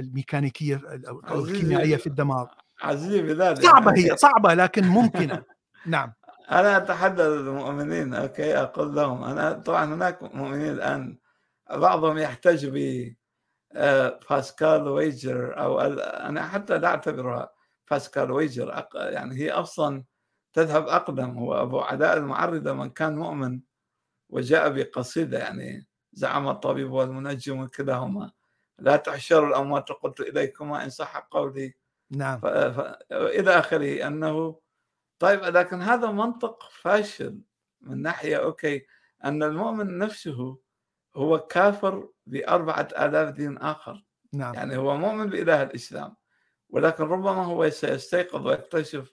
[0.00, 0.80] الميكانيكية
[1.28, 2.46] أو الكيميائية في الدماغ.
[2.82, 5.42] عزيزي بذلك صعبة هي صعبة لكن ممكنة.
[5.86, 6.12] نعم.
[6.50, 11.18] أنا أتحدث المؤمنين أوكي أقول لهم أنا طبعا هناك مؤمنين الآن
[11.70, 12.76] بعضهم يحتج ب
[14.30, 17.52] باسكال ويجر أو أنا حتى لا أعتبرها
[17.90, 18.86] باسكال ويجر.
[18.94, 20.04] يعني هي أصلا
[20.52, 21.38] تذهب أقدم.
[21.38, 23.60] هو أبو عداء المعرضه من كان مؤمن
[24.28, 28.30] وجاء بقصيدة يعني زعم الطبيب والمنجم كلاهما
[28.78, 31.74] لا تحشروا الأموات قلت إليكما إن صح قولي.
[32.10, 32.40] نعم.
[32.40, 32.46] ف...
[32.46, 32.80] ف...
[33.12, 34.60] إلى آخره أنه
[35.18, 37.40] طيب لكن هذا منطق فاشل
[37.80, 38.86] من ناحية okay
[39.24, 40.58] أن المؤمن نفسه
[41.16, 44.04] هو كافر بأربعة آلاف دين آخر.
[44.32, 44.54] نعم.
[44.54, 46.16] يعني هو مؤمن بإله الإسلام
[46.70, 49.12] ولكن ربما هو سيستيقظ ويكتشف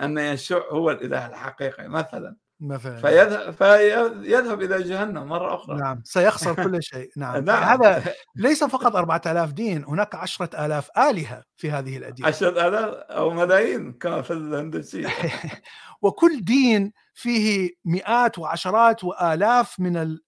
[0.00, 2.36] أن يسوع هو الإله الحقيقي مثلا.
[2.60, 2.96] مثلا.
[2.96, 5.76] فيذهب, فيذهب إلى جهنم مرة أخرى.
[5.76, 7.10] نعم سيخسر كل شيء.
[7.16, 7.62] نعم, نعم.
[7.62, 13.92] هذا ليس فقط 4000 دين هناك 10000 آلهة في هذه الأديان عشرة آلاف أو ملايين
[13.92, 15.08] كما في الهندوسية
[16.02, 20.18] وكل دين فيه مئات وعشرات وآلاف من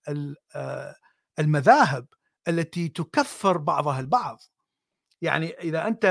[0.54, 0.94] آه،
[1.38, 2.06] المذاهب.
[2.48, 4.38] التي تكفر بعضها البعض.
[5.22, 6.04] يعني إذا أنت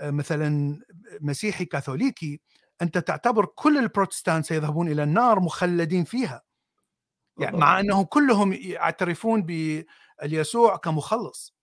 [0.00, 0.80] آه، مثلا
[1.20, 2.40] مسيحي كاثوليكي
[2.82, 6.42] أنت تعتبر كل البروتستانت سيذهبون إلى النار مخلدين فيها.
[7.38, 11.54] يعني مع أنهم كلهم يعترفون باليسوع كمخلص.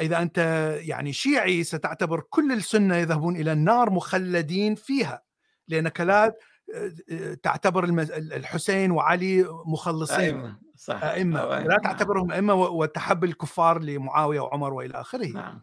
[0.00, 0.38] إذا أنت
[0.80, 5.22] يعني شيعي ستعتبر كل السنة يذهبون إلى النار مخلدين فيها.
[5.68, 6.36] لأنك لا
[6.74, 10.20] آه، تعتبر المز- الحسين وعلي مخلصين.
[10.20, 11.04] أئمة صح.
[11.04, 15.26] أئمة أو لا تعتبرهم أئمة وتحب الكفار لمعاوية وعمر وإلى آخره.
[15.26, 15.62] نعم.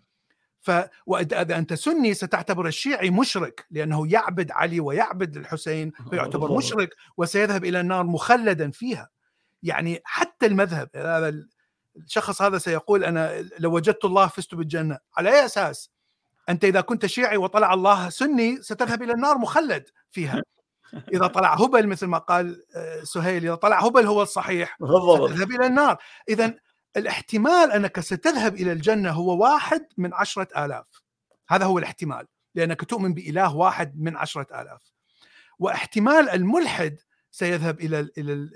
[0.62, 0.72] ف
[1.06, 6.58] وإذا إذا أنت سني ستعتبر الشيعي مشرك لأنه يعبد علي ويعبد الحسين فيعتبر بالضبط.
[6.58, 9.10] مشرك وسيذهب إلى النار مخلدا فيها.
[9.64, 11.44] يعني حتى المذهب هذا
[11.98, 14.98] الشخص هذا سيقول أنا لو وجدت الله فزت بالجنة.
[15.18, 15.92] على أي أساس؟
[16.50, 20.42] أنت إذا كنت شيعي وطلع الله سني ستذهب إلى النار مخلد فيها.
[21.14, 24.78] إذا طلع هبل مثل ما قال آه، سهيل إذا طلع هبل هو الصحيح.
[24.80, 25.32] بالضبط.
[25.32, 25.98] ستذهب إلى النار.
[26.30, 26.54] إذا
[26.98, 30.86] الاحتمال أنك ستذهب إلى الجنة هو واحد من عشرة آلاف.
[31.50, 34.82] هذا هو الاحتمال لأنك تؤمن بإله واحد من عشرة آلاف.
[35.60, 36.98] واحتمال الملحد
[37.32, 38.52] سيذهب إلى ال إلى ال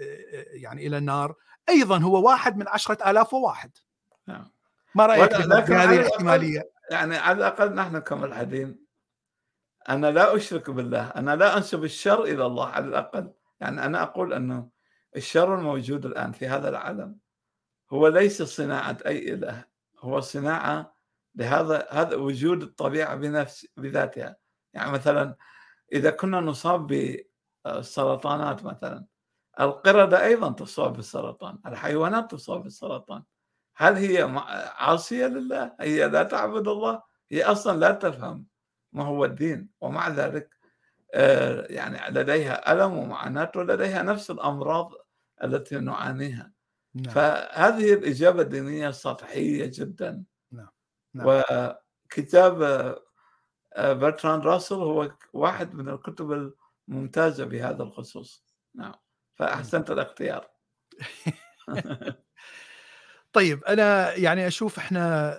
[0.64, 1.35] يعني إلى النار
[1.69, 3.72] أيضا هو واحد من عشرة آلاف وواحد.
[4.27, 4.51] نعم.
[4.95, 8.86] ما لكن على الأقل- الاحتمالية؟ يعني على الأقل نحن كملحدين
[9.89, 13.31] أنا لا أشرك بالله أنا لا أنسب الشر إلى الله على الأقل.
[13.59, 14.69] يعني أنا أقول أنه
[15.15, 17.18] الشر الموجود الآن في هذا العالم
[17.91, 19.65] هو ليس صناعة أي إله
[19.99, 20.93] هو صناعة
[21.35, 24.35] لهذا هذا وجود الطبيعة بنفس بذاتها.
[24.73, 25.35] يعني مثلا
[25.93, 26.88] إذا كنا نصاب
[27.65, 29.05] بالسرطانات مثلا
[29.59, 33.23] القردة أيضا تصاب بالسرطان الحيوانات تصاب بالسرطان.
[33.76, 34.22] هل هي
[34.77, 38.45] عاصية لله؟ هي لا تعبد الله؟ هي أصلا لا تفهم.
[38.98, 39.69] ما هو الدين.
[39.82, 40.49] ومع ذلك
[41.14, 44.94] آه، يعني لديها ألم ومعاناة ولديها نفس الأمراض
[45.44, 46.52] التي نعانيها.
[46.95, 47.14] نعم.
[47.14, 50.24] فهذه الإجابة الدينية سطحية جدا.
[50.52, 50.69] نعم.
[51.14, 51.26] نعم.
[51.28, 53.03] وكتاب آه،
[53.74, 56.53] آه، برتراند راسل هو واحد من الكتب
[56.90, 58.45] الممتازة بهذا الخصوص.
[58.76, 58.94] نعم.
[59.36, 60.49] فأحسنت الاختيار.
[63.34, 65.38] طيب أنا يعني أشوف إحنا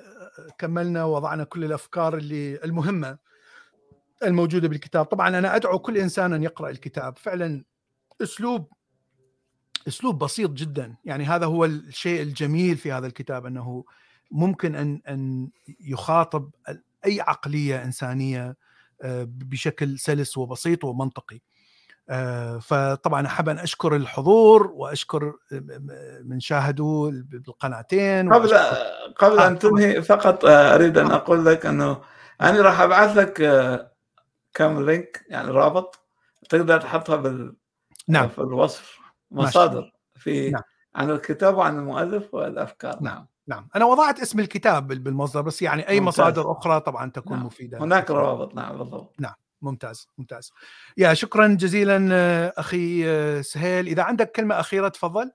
[0.58, 3.27] كملنا ووضعنا كل الأفكار اللي المهمة.
[4.22, 5.04] الموجودة بالكتاب.
[5.04, 7.18] طبعا أنا أدعو كل إنسان أن يقرأ الكتاب.
[7.18, 7.64] فعلا
[8.22, 8.72] أسلوب
[9.88, 10.96] أسلوب بسيط جدا.
[11.04, 13.84] يعني هذا هو الشيء الجميل في هذا الكتاب أنه
[14.30, 15.50] ممكن أن أن
[15.80, 16.50] يخاطب
[17.06, 18.56] أي عقلية إنسانية
[19.02, 21.40] آه، بشكل سلس وبسيط ومنطقي.
[22.10, 25.32] آه، فطبعا أحب أن أشكر الحضور وأشكر
[26.24, 28.54] من شاهدوا بالقناتين قبل
[29.16, 32.00] قبل آه، ان تنهي فقط آه، أريد أن أقول لك أنه
[32.40, 33.92] أنا راح أبعث لك آه،
[34.58, 36.00] كم لينك يعني رابط
[36.48, 37.56] تقدر تحطها بال
[38.08, 38.28] نعم.
[38.28, 38.98] في الوصف.
[39.30, 39.92] مصادر.
[40.14, 40.62] في نعم.
[40.94, 43.02] عن الكتاب وعن المؤلف والأفكار.
[43.02, 43.14] نعم.
[43.14, 43.26] نعم.
[43.46, 46.20] نعم أنا وضعت اسم الكتاب بال- بالمصدر بس يعني أي ممتاز.
[46.20, 47.46] مصادر أخرى طبعا تكون نعم.
[47.46, 47.78] مفيدة.
[47.78, 48.54] هناك روابط.
[48.54, 49.16] نعم بالضبط.
[49.62, 50.08] ممتاز.
[50.18, 50.52] ممتاز.
[50.96, 53.86] يا شكرا جزيلا آه، أخي آه، سهيل.
[53.86, 55.30] إذا عندك كلمة أخيرة تفضل.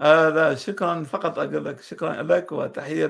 [0.00, 1.02] آه لا شكرا.
[1.04, 3.06] فقط أقول لك شكرا لك وتحية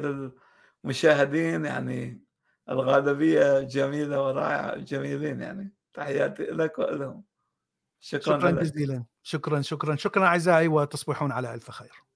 [0.84, 1.64] للمشاهدين.
[1.64, 2.20] يعني
[2.68, 5.72] الغالبية جميلة ورائعة جميلين يعني.
[5.94, 7.24] تحياتي لك ولهم.
[8.00, 9.04] شكرا, شكرا جزيلا.
[9.22, 9.96] شكرا شكرا.
[9.96, 12.09] شكرا أعزائي وتصبحون على ألف خير.